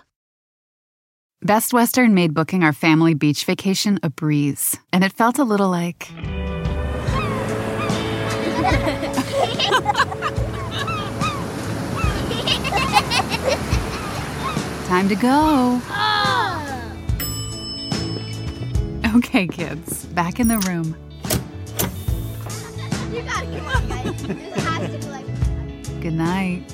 Best 1.42 1.72
Western 1.72 2.14
made 2.14 2.34
booking 2.34 2.62
our 2.62 2.72
family 2.72 3.14
beach 3.14 3.44
vacation 3.44 3.98
a 4.02 4.11
breeze, 4.11 4.76
and 4.92 5.02
it 5.02 5.12
felt 5.12 5.38
a 5.38 5.44
little 5.44 5.68
like. 5.68 6.12
Time 14.88 15.08
to 15.08 15.14
go. 15.14 15.80
Oh. 15.90 16.92
Okay, 19.16 19.46
kids, 19.46 20.06
back 20.06 20.40
in 20.40 20.48
the 20.48 20.58
room. 20.66 20.96
You 23.14 23.22
gotta 23.22 23.46
come 23.46 23.68
on, 23.68 23.88
guys. 23.88 24.22
This 24.24 24.64
has 24.64 24.90
to 24.90 24.98
be 24.98 25.06
like. 25.12 25.26
Good 26.00 26.14
night. 26.14 26.64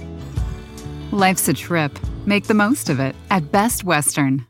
Life's 1.12 1.46
a 1.48 1.52
trip. 1.54 1.98
Make 2.24 2.46
the 2.46 2.54
most 2.54 2.88
of 2.88 2.98
it 2.98 3.14
at 3.30 3.52
Best 3.52 3.84
Western. 3.84 4.46